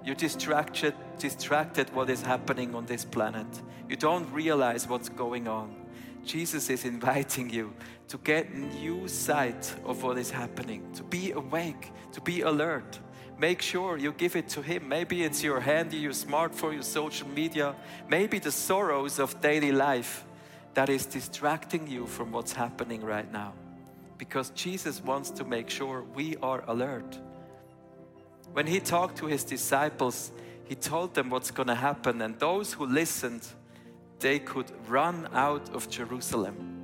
You're 0.04 0.14
distracted, 0.14 0.94
distracted 1.18 1.92
what 1.92 2.08
is 2.08 2.22
happening 2.22 2.74
on 2.76 2.86
this 2.86 3.04
planet. 3.04 3.46
You 3.88 3.96
don't 3.96 4.30
realize 4.32 4.86
what's 4.86 5.08
going 5.08 5.48
on. 5.48 5.74
Jesus 6.24 6.70
is 6.70 6.84
inviting 6.84 7.50
you 7.50 7.72
to 8.08 8.18
get 8.18 8.54
new 8.54 9.08
sight 9.08 9.74
of 9.84 10.02
what 10.02 10.18
is 10.18 10.30
happening, 10.30 10.92
to 10.94 11.02
be 11.02 11.32
awake, 11.32 11.92
to 12.12 12.20
be 12.20 12.42
alert. 12.42 12.98
Make 13.38 13.62
sure 13.62 13.96
you 13.96 14.12
give 14.12 14.36
it 14.36 14.48
to 14.50 14.62
Him. 14.62 14.88
Maybe 14.88 15.24
it's 15.24 15.42
your 15.42 15.60
handy, 15.60 15.96
your 15.96 16.12
smartphone, 16.12 16.74
your 16.74 16.82
social 16.82 17.28
media, 17.28 17.74
maybe 18.08 18.38
the 18.38 18.52
sorrows 18.52 19.18
of 19.18 19.40
daily 19.40 19.72
life 19.72 20.24
that 20.74 20.88
is 20.88 21.06
distracting 21.06 21.86
you 21.86 22.06
from 22.06 22.32
what's 22.32 22.52
happening 22.52 23.00
right 23.00 23.30
now. 23.32 23.52
Because 24.18 24.50
Jesus 24.50 25.02
wants 25.02 25.30
to 25.30 25.44
make 25.44 25.68
sure 25.70 26.04
we 26.14 26.36
are 26.42 26.62
alert. 26.68 27.18
When 28.52 28.66
he 28.66 28.78
talked 28.78 29.18
to 29.18 29.26
his 29.26 29.42
disciples, 29.42 30.30
he 30.64 30.74
told 30.74 31.14
them 31.14 31.30
what's 31.30 31.50
going 31.50 31.68
to 31.68 31.74
happen, 31.74 32.22
and 32.22 32.38
those 32.38 32.72
who 32.72 32.86
listened, 32.86 33.46
they 34.20 34.38
could 34.38 34.70
run 34.88 35.28
out 35.32 35.74
of 35.74 35.88
Jerusalem. 35.88 36.74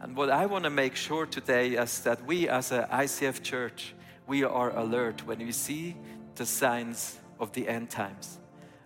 And 0.00 0.16
what 0.16 0.30
I 0.30 0.46
want 0.46 0.64
to 0.64 0.70
make 0.70 0.94
sure 0.94 1.26
today 1.26 1.70
is 1.70 2.00
that 2.00 2.24
we, 2.26 2.48
as 2.48 2.72
an 2.72 2.84
ICF 2.84 3.42
church, 3.42 3.94
we 4.26 4.44
are 4.44 4.76
alert 4.76 5.26
when 5.26 5.38
we 5.38 5.52
see 5.52 5.96
the 6.34 6.46
signs 6.46 7.18
of 7.40 7.52
the 7.52 7.68
end 7.68 7.90
times. 7.90 8.38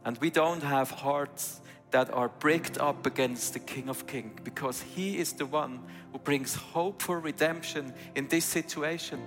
And 0.04 0.16
we 0.18 0.30
don't 0.30 0.62
have 0.62 0.90
hearts 0.90 1.60
that 1.90 2.12
are 2.12 2.28
bricked 2.28 2.78
up 2.78 3.06
against 3.06 3.52
the 3.52 3.58
King 3.58 3.88
of 3.88 4.06
Kings 4.06 4.40
because 4.44 4.80
he 4.80 5.18
is 5.18 5.32
the 5.32 5.46
one 5.46 5.80
who 6.12 6.18
brings 6.18 6.54
hope 6.54 7.02
for 7.02 7.18
redemption 7.18 7.92
in 8.14 8.28
this 8.28 8.44
situation. 8.44 9.20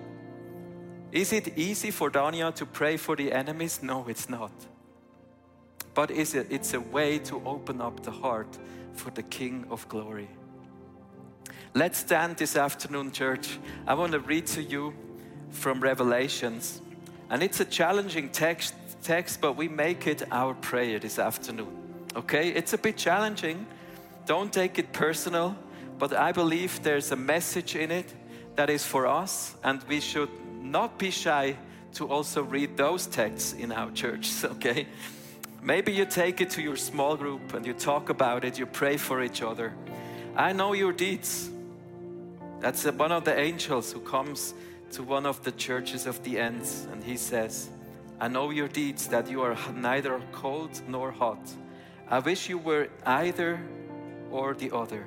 Is 1.12 1.32
it 1.32 1.58
easy 1.58 1.92
for 1.92 2.10
Dania 2.10 2.56
to 2.56 2.66
pray 2.66 2.98
for 2.98 3.16
the 3.16 3.32
enemies? 3.32 3.84
No, 3.84 4.08
it's 4.08 4.30
not. 4.30 4.52
But 5.94 6.12
is 6.12 6.34
it, 6.34 6.48
it's 6.50 6.74
a 6.74 6.80
way 6.80 7.20
to 7.20 7.42
open 7.46 7.82
up 7.82 8.04
the 8.04 8.12
heart 8.12 8.58
for 8.94 9.12
the 9.12 9.24
King 9.24 9.66
of 9.70 9.88
Glory. 9.90 10.30
Let's 11.74 12.00
stand 12.00 12.38
this 12.38 12.56
afternoon, 12.56 13.12
church. 13.12 13.58
I 13.88 13.94
want 13.96 14.12
to 14.12 14.20
read 14.20 14.48
to 14.48 14.62
you 14.62 14.94
from 15.50 15.80
Revelations. 15.80 16.82
And 17.30 17.42
it's 17.42 17.60
a 17.60 17.66
challenging 17.66 18.30
text, 18.30 18.76
text, 19.02 19.42
but 19.42 19.56
we 19.56 19.68
make 19.68 20.08
it 20.08 20.24
our 20.32 20.54
prayer 20.54 21.00
this 21.00 21.18
afternoon. 21.18 21.68
Okay, 22.16 22.50
it's 22.50 22.74
a 22.74 22.78
bit 22.78 22.98
challenging. 22.98 23.66
Don't 24.26 24.54
take 24.54 24.78
it 24.78 24.94
personal, 24.94 25.56
but 25.98 26.14
I 26.14 26.32
believe 26.32 26.84
there's 26.84 27.12
a 27.12 27.16
message 27.16 27.76
in 27.76 27.92
it 27.92 28.14
that 28.56 28.70
is 28.70 28.86
for 28.86 29.08
us, 29.08 29.56
and 29.64 29.82
we 29.88 30.00
should 30.00 30.30
not 30.62 31.00
be 31.00 31.10
shy 31.10 31.58
to 31.94 32.08
also 32.08 32.44
read 32.44 32.78
those 32.78 33.08
texts 33.08 33.54
in 33.54 33.72
our 33.72 33.92
churches. 33.92 34.46
okay? 34.52 34.88
Maybe 35.64 35.94
you 35.94 36.06
take 36.06 36.42
it 36.42 36.50
to 36.52 36.62
your 36.62 36.76
small 36.76 37.16
group 37.16 37.54
and 37.54 37.66
you 37.66 37.74
talk 37.74 38.10
about 38.10 38.44
it, 38.44 38.60
you 38.60 38.66
pray 38.66 38.98
for 38.98 39.24
each 39.24 39.42
other. 39.42 39.74
I 40.36 40.52
know 40.52 40.74
your 40.74 40.92
deeds. 40.92 41.50
That's 42.60 42.84
one 42.84 43.14
of 43.14 43.24
the 43.24 43.40
angels 43.40 43.94
who 43.94 44.02
comes 44.02 44.54
to 44.92 45.04
one 45.04 45.26
of 45.26 45.42
the 45.44 45.54
churches 45.54 46.06
of 46.06 46.22
the 46.24 46.38
ends 46.38 46.86
and 46.92 47.02
he 47.02 47.16
says, 47.16 47.70
I 48.20 48.28
know 48.28 48.50
your 48.50 48.68
deeds, 48.68 49.08
that 49.08 49.30
you 49.30 49.42
are 49.42 49.58
neither 49.74 50.22
cold 50.34 50.82
nor 50.88 51.12
hot. 51.12 51.50
I 52.10 52.20
wish 52.20 52.50
you 52.50 52.58
were 52.58 52.90
either 53.06 53.60
or 54.32 54.54
the 54.54 54.76
other. 54.76 55.06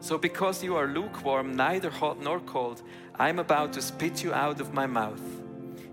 So, 0.00 0.18
because 0.18 0.62
you 0.62 0.76
are 0.76 0.86
lukewarm, 0.86 1.56
neither 1.56 1.90
hot 1.90 2.20
nor 2.20 2.38
cold, 2.40 2.82
I 3.18 3.28
am 3.28 3.38
about 3.38 3.72
to 3.72 3.82
spit 3.82 4.22
you 4.22 4.32
out 4.34 4.60
of 4.60 4.72
my 4.72 4.86
mouth. 4.86 5.22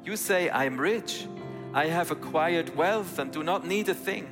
You 0.03 0.15
say, 0.15 0.49
I 0.49 0.65
am 0.65 0.79
rich, 0.79 1.27
I 1.73 1.87
have 1.87 2.11
acquired 2.11 2.75
wealth 2.75 3.17
and 3.17 3.31
do 3.31 3.43
not 3.43 3.65
need 3.65 3.87
a 3.87 3.93
thing, 3.93 4.27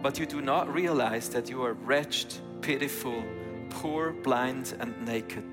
but 0.00 0.16
you 0.16 0.26
do 0.26 0.40
not 0.40 0.72
realize 0.72 1.28
that 1.30 1.50
you 1.50 1.60
are 1.64 1.72
wretched, 1.72 2.32
pitiful, 2.60 3.24
poor, 3.68 4.12
blind, 4.12 4.74
and 4.78 4.94
naked. 5.04 5.44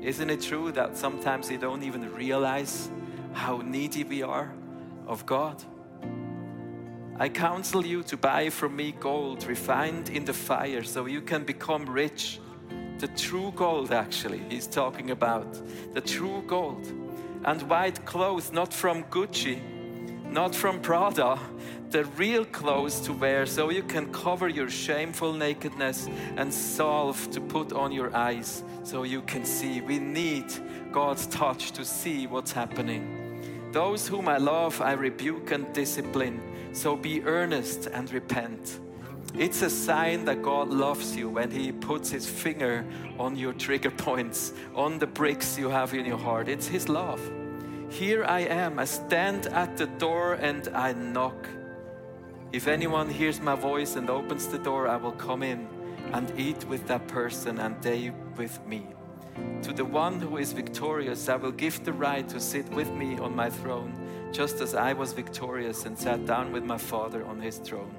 Isn't 0.00 0.30
it 0.30 0.40
true 0.40 0.72
that 0.72 0.96
sometimes 0.96 1.50
we 1.50 1.58
don't 1.58 1.82
even 1.82 2.10
realize 2.14 2.90
how 3.34 3.58
needy 3.58 4.04
we 4.04 4.22
are 4.22 4.50
of 5.06 5.26
God? 5.26 5.62
I 7.18 7.28
counsel 7.28 7.84
you 7.84 8.02
to 8.04 8.16
buy 8.16 8.48
from 8.48 8.74
me 8.74 8.92
gold 8.92 9.44
refined 9.44 10.08
in 10.08 10.24
the 10.24 10.32
fire 10.32 10.82
so 10.82 11.04
you 11.04 11.20
can 11.20 11.44
become 11.44 11.84
rich. 11.84 12.40
The 13.00 13.08
true 13.08 13.52
gold, 13.54 13.92
actually, 13.92 14.40
he's 14.48 14.66
talking 14.66 15.10
about. 15.10 15.60
The 15.92 16.00
true 16.00 16.42
gold. 16.46 16.86
And 17.44 17.62
white 17.62 18.04
clothes, 18.04 18.52
not 18.52 18.72
from 18.72 19.04
Gucci, 19.04 19.60
not 20.30 20.54
from 20.54 20.80
Prada, 20.80 21.38
the 21.90 22.04
real 22.04 22.44
clothes 22.44 23.00
to 23.00 23.12
wear 23.12 23.46
so 23.46 23.70
you 23.70 23.82
can 23.82 24.12
cover 24.12 24.48
your 24.48 24.68
shameful 24.68 25.32
nakedness 25.32 26.08
and 26.36 26.52
salve 26.52 27.30
to 27.30 27.40
put 27.40 27.72
on 27.72 27.92
your 27.92 28.14
eyes 28.14 28.62
so 28.82 29.04
you 29.04 29.22
can 29.22 29.44
see. 29.44 29.80
We 29.80 29.98
need 29.98 30.52
God's 30.92 31.26
touch 31.26 31.72
to 31.72 31.84
see 31.84 32.26
what's 32.26 32.52
happening. 32.52 33.70
Those 33.72 34.08
whom 34.08 34.28
I 34.28 34.38
love, 34.38 34.80
I 34.80 34.92
rebuke 34.92 35.50
and 35.50 35.72
discipline. 35.72 36.40
So 36.72 36.96
be 36.96 37.22
earnest 37.22 37.86
and 37.86 38.12
repent. 38.12 38.80
It's 39.38 39.62
a 39.62 39.70
sign 39.70 40.24
that 40.24 40.42
God 40.42 40.68
loves 40.68 41.14
you 41.14 41.28
when 41.28 41.50
He 41.50 41.70
puts 41.70 42.10
His 42.10 42.28
finger 42.28 42.84
on 43.18 43.36
your 43.36 43.52
trigger 43.52 43.90
points, 43.90 44.52
on 44.74 44.98
the 44.98 45.06
bricks 45.06 45.56
you 45.56 45.68
have 45.68 45.94
in 45.94 46.04
your 46.04 46.18
heart. 46.18 46.48
It's 46.48 46.66
His 46.66 46.88
love. 46.88 47.20
Here 47.88 48.24
I 48.24 48.40
am. 48.40 48.78
I 48.78 48.84
stand 48.84 49.46
at 49.46 49.76
the 49.76 49.86
door 49.86 50.34
and 50.34 50.68
I 50.74 50.92
knock. 50.92 51.48
If 52.52 52.66
anyone 52.66 53.08
hears 53.08 53.40
my 53.40 53.54
voice 53.54 53.94
and 53.94 54.10
opens 54.10 54.48
the 54.48 54.58
door, 54.58 54.88
I 54.88 54.96
will 54.96 55.12
come 55.12 55.44
in 55.44 55.68
and 56.12 56.32
eat 56.36 56.64
with 56.64 56.86
that 56.88 57.06
person 57.06 57.60
and 57.60 57.80
they 57.80 58.12
with 58.36 58.66
me. 58.66 58.86
To 59.62 59.72
the 59.72 59.84
one 59.84 60.20
who 60.20 60.38
is 60.38 60.52
victorious, 60.52 61.28
I 61.28 61.36
will 61.36 61.52
give 61.52 61.84
the 61.84 61.92
right 61.92 62.28
to 62.28 62.40
sit 62.40 62.68
with 62.70 62.90
me 62.90 63.18
on 63.18 63.36
my 63.36 63.50
throne 63.50 63.92
just 64.32 64.60
as 64.60 64.74
I 64.74 64.92
was 64.92 65.12
victorious 65.12 65.86
and 65.86 65.98
sat 65.98 66.26
down 66.26 66.52
with 66.52 66.64
my 66.64 66.78
Father 66.78 67.24
on 67.24 67.40
his 67.40 67.58
throne. 67.58 67.94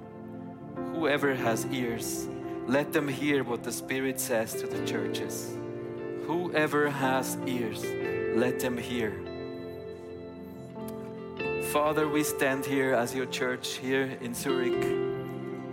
Whoever 0.99 1.33
has 1.33 1.65
ears, 1.67 2.27
let 2.67 2.91
them 2.91 3.07
hear 3.07 3.45
what 3.45 3.63
the 3.63 3.71
Spirit 3.71 4.19
says 4.19 4.53
to 4.55 4.67
the 4.67 4.85
churches. 4.85 5.55
Whoever 6.27 6.89
has 6.89 7.37
ears, 7.47 7.85
let 8.35 8.59
them 8.59 8.77
hear. 8.77 9.13
Father, 11.71 12.05
we 12.09 12.21
stand 12.21 12.65
here 12.65 12.93
as 12.93 13.15
your 13.15 13.27
church 13.27 13.77
here 13.77 14.17
in 14.19 14.33
Zurich, 14.33 14.83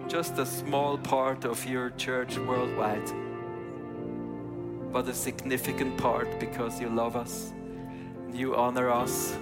just 0.07 0.39
a 0.39 0.47
small 0.47 0.97
part 0.97 1.45
of 1.45 1.67
your 1.67 1.91
church 1.91 2.39
worldwide, 2.39 3.11
but 4.93 5.09
a 5.09 5.13
significant 5.13 5.99
part 5.99 6.39
because 6.39 6.81
you 6.81 6.89
love 6.89 7.17
us, 7.17 7.53
you 8.33 8.55
honor 8.55 8.91
us, 8.91 9.37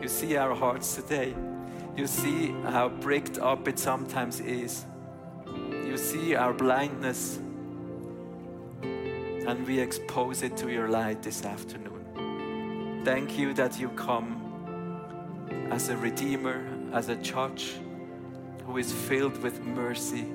you 0.00 0.06
see 0.06 0.36
our 0.36 0.54
hearts 0.54 0.94
today. 0.94 1.34
You 1.96 2.06
see 2.06 2.52
how 2.62 2.88
bricked 2.88 3.38
up 3.38 3.66
it 3.66 3.76
sometimes 3.76 4.38
is. 4.38 4.86
You 5.90 5.96
see 5.96 6.36
our 6.36 6.52
blindness. 6.52 7.40
And 8.80 9.66
we 9.66 9.80
expose 9.80 10.44
it 10.44 10.56
to 10.58 10.70
your 10.70 10.88
light 10.88 11.20
this 11.20 11.44
afternoon. 11.44 13.02
Thank 13.04 13.36
you 13.36 13.52
that 13.54 13.80
you 13.80 13.88
come 13.88 14.36
as 15.72 15.88
a 15.88 15.96
redeemer, 15.96 16.64
as 16.92 17.08
a 17.08 17.16
judge 17.16 17.72
who 18.66 18.76
is 18.76 18.92
filled 18.92 19.42
with 19.42 19.64
mercy. 19.64 20.26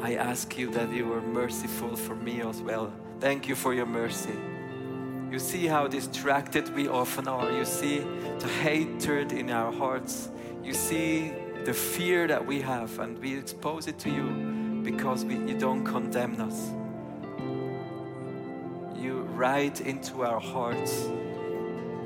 I 0.00 0.16
ask 0.16 0.58
you 0.58 0.68
that 0.72 0.90
you 0.90 1.12
are 1.12 1.22
merciful 1.22 1.94
for 1.94 2.16
me 2.16 2.40
as 2.40 2.60
well. 2.60 2.92
Thank 3.20 3.46
you 3.46 3.54
for 3.54 3.72
your 3.72 3.86
mercy. 3.86 4.34
You 5.34 5.40
see 5.40 5.66
how 5.66 5.88
distracted 5.88 6.72
we 6.76 6.86
often 6.86 7.26
are. 7.26 7.50
You 7.50 7.64
see 7.64 8.06
the 8.38 8.46
hatred 8.62 9.32
in 9.32 9.50
our 9.50 9.72
hearts. 9.72 10.28
You 10.62 10.72
see 10.72 11.32
the 11.64 11.74
fear 11.74 12.28
that 12.28 12.46
we 12.46 12.60
have, 12.60 13.00
and 13.00 13.18
we 13.18 13.36
expose 13.36 13.88
it 13.88 13.98
to 13.98 14.10
you 14.10 14.80
because 14.84 15.24
we, 15.24 15.34
you 15.34 15.58
don't 15.58 15.82
condemn 15.82 16.40
us. 16.40 16.70
You 18.96 19.22
write 19.34 19.80
into 19.80 20.22
our 20.22 20.38
hearts. 20.38 21.08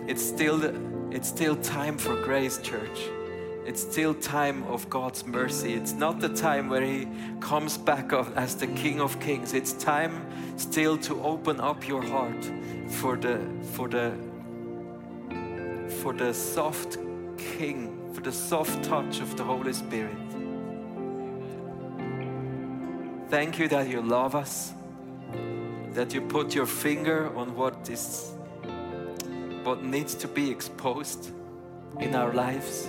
It's 0.06 0.26
still, 0.26 0.64
it's 1.12 1.28
still 1.28 1.56
time 1.56 1.98
for 1.98 2.16
grace, 2.22 2.56
church. 2.56 2.98
It's 3.68 3.82
still 3.82 4.14
time 4.14 4.64
of 4.64 4.88
God's 4.88 5.26
mercy. 5.26 5.74
It's 5.74 5.92
not 5.92 6.20
the 6.20 6.30
time 6.30 6.70
where 6.70 6.80
He 6.80 7.06
comes 7.38 7.76
back 7.76 8.14
as 8.14 8.56
the 8.56 8.66
King 8.68 8.98
of 8.98 9.20
Kings. 9.20 9.52
It's 9.52 9.74
time 9.74 10.26
still 10.56 10.96
to 10.96 11.22
open 11.22 11.60
up 11.60 11.86
your 11.86 12.02
heart 12.02 12.50
for 12.88 13.14
the 13.16 13.38
for 13.74 13.86
the 13.86 14.14
for 16.00 16.14
the 16.14 16.32
soft 16.32 16.96
king 17.36 18.10
for 18.14 18.22
the 18.22 18.32
soft 18.32 18.82
touch 18.84 19.20
of 19.20 19.36
the 19.36 19.44
holy 19.44 19.72
spirit 19.72 20.16
thank 23.28 23.58
you 23.58 23.68
that 23.68 23.88
you 23.88 24.00
love 24.00 24.34
us 24.34 24.72
that 25.92 26.14
you 26.14 26.20
put 26.20 26.54
your 26.54 26.66
finger 26.66 27.34
on 27.36 27.54
what 27.54 27.88
is 27.90 28.32
what 29.64 29.82
needs 29.82 30.14
to 30.14 30.28
be 30.28 30.50
exposed 30.50 31.30
in 32.00 32.14
our 32.14 32.32
lives 32.32 32.88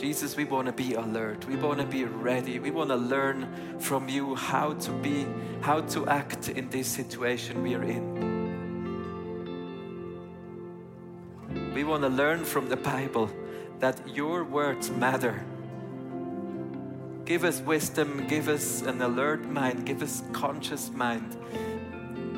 Jesus, 0.00 0.36
we 0.36 0.44
want 0.44 0.66
to 0.66 0.72
be 0.72 0.94
alert. 0.94 1.44
We 1.48 1.56
want 1.56 1.80
to 1.80 1.84
be 1.84 2.04
ready. 2.04 2.60
We 2.60 2.70
want 2.70 2.90
to 2.90 2.96
learn 2.96 3.48
from 3.80 4.08
you 4.08 4.36
how 4.36 4.74
to 4.74 4.92
be, 4.92 5.26
how 5.60 5.80
to 5.80 6.06
act 6.06 6.48
in 6.48 6.70
this 6.70 6.86
situation 6.86 7.62
we 7.64 7.74
are 7.74 7.82
in. 7.82 8.28
We 11.74 11.82
want 11.82 12.02
to 12.04 12.08
learn 12.08 12.44
from 12.44 12.68
the 12.68 12.76
Bible 12.76 13.28
that 13.80 14.00
your 14.08 14.44
words 14.44 14.88
matter. 14.90 15.44
Give 17.24 17.42
us 17.42 17.60
wisdom, 17.60 18.24
give 18.28 18.48
us 18.48 18.82
an 18.82 19.02
alert 19.02 19.44
mind, 19.48 19.84
give 19.84 20.02
us 20.02 20.22
conscious 20.32 20.90
mind 20.90 21.36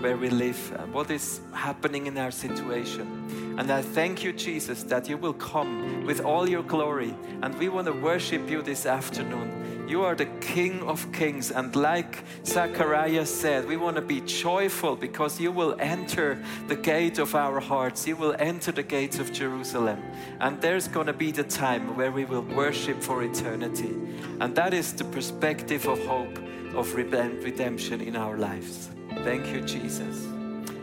where 0.01 0.17
we 0.17 0.31
live 0.31 0.77
and 0.79 0.93
what 0.93 1.11
is 1.11 1.41
happening 1.53 2.07
in 2.07 2.19
our 2.19 2.31
situation. 2.31 3.57
And 3.59 3.71
I 3.71 3.83
thank 3.83 4.25
you, 4.25 4.33
Jesus, 4.33 4.83
that 4.85 5.09
you 5.09 5.17
will 5.17 5.35
come 5.35 6.05
with 6.07 6.21
all 6.21 6.49
your 6.49 6.63
glory. 6.63 7.15
And 7.43 7.55
we 7.59 7.69
want 7.69 7.87
to 7.87 7.93
worship 7.93 8.49
you 8.49 8.63
this 8.63 8.87
afternoon. 8.87 9.87
You 9.87 10.03
are 10.03 10.15
the 10.15 10.27
King 10.41 10.83
of 10.83 11.11
Kings. 11.13 11.51
And 11.51 11.75
like 11.75 12.25
Zachariah 12.47 13.27
said, 13.27 13.67
we 13.67 13.77
want 13.77 13.97
to 13.97 14.03
be 14.03 14.21
joyful 14.21 14.97
because 14.97 15.41
you 15.41 15.51
will 15.51 15.77
enter 15.81 16.39
the 16.69 16.77
gate 16.77 17.19
of 17.19 17.35
our 17.35 17.61
hearts. 17.61 18.07
You 18.07 18.17
will 18.17 18.37
enter 18.39 18.73
the 18.73 18.85
gates 18.85 19.19
of 19.19 19.33
Jerusalem. 19.33 20.01
And 20.39 20.61
there's 20.63 20.87
going 20.87 21.09
to 21.09 21.13
be 21.13 21.33
the 21.33 21.45
time 21.45 21.97
where 21.97 22.13
we 22.13 22.25
will 22.25 22.43
worship 22.43 23.03
for 23.03 23.23
eternity. 23.25 23.97
And 24.41 24.55
that 24.55 24.73
is 24.73 24.93
the 24.93 25.05
perspective 25.05 25.87
of 25.87 25.99
hope 26.07 26.39
of 26.75 26.95
redemption 26.95 28.01
in 28.01 28.15
our 28.15 28.39
lives. 28.39 28.91
Thank 29.25 29.49
you, 29.49 29.61
Jesus. 29.61 30.27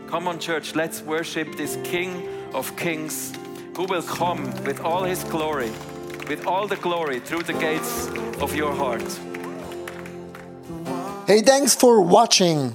Come 0.06 0.28
on, 0.28 0.38
church, 0.38 0.74
let's 0.74 1.02
worship 1.02 1.56
this 1.56 1.76
King 1.84 2.28
of 2.54 2.74
Kings 2.76 3.32
who 3.76 3.84
will 3.84 4.02
come 4.02 4.44
with 4.64 4.80
all 4.80 5.04
his 5.04 5.22
glory, 5.24 5.70
with 6.28 6.46
all 6.46 6.66
the 6.66 6.76
glory 6.76 7.20
through 7.20 7.42
the 7.42 7.52
gates 7.52 8.08
of 8.40 8.54
your 8.54 8.74
heart. 8.74 9.02
Hey, 11.26 11.42
thanks 11.42 11.74
for 11.74 12.00
watching. 12.00 12.74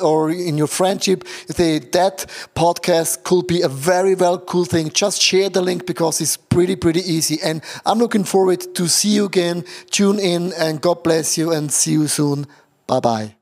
or 0.00 0.30
in 0.30 0.58
your 0.58 0.66
friendship. 0.66 1.26
Say 1.48 1.78
that 1.78 2.26
podcast 2.54 3.24
could 3.24 3.46
be 3.46 3.62
a 3.62 3.68
very 3.68 4.14
well 4.14 4.38
cool 4.38 4.64
thing. 4.64 4.90
Just 4.90 5.20
share 5.20 5.48
the 5.48 5.62
link 5.62 5.86
because 5.86 6.20
it's 6.20 6.36
pretty 6.36 6.76
pretty 6.76 7.00
easy. 7.00 7.38
And 7.42 7.62
I'm 7.84 7.98
looking 7.98 8.24
forward 8.24 8.74
to 8.74 8.88
see 8.88 9.10
you 9.10 9.26
again. 9.26 9.64
Tune 9.90 10.18
in 10.18 10.52
and 10.58 10.80
God 10.80 11.02
bless 11.02 11.38
you 11.38 11.52
and 11.52 11.72
see 11.72 11.92
you 11.92 12.08
soon. 12.08 12.46
Bye 12.86 13.00
bye. 13.00 13.35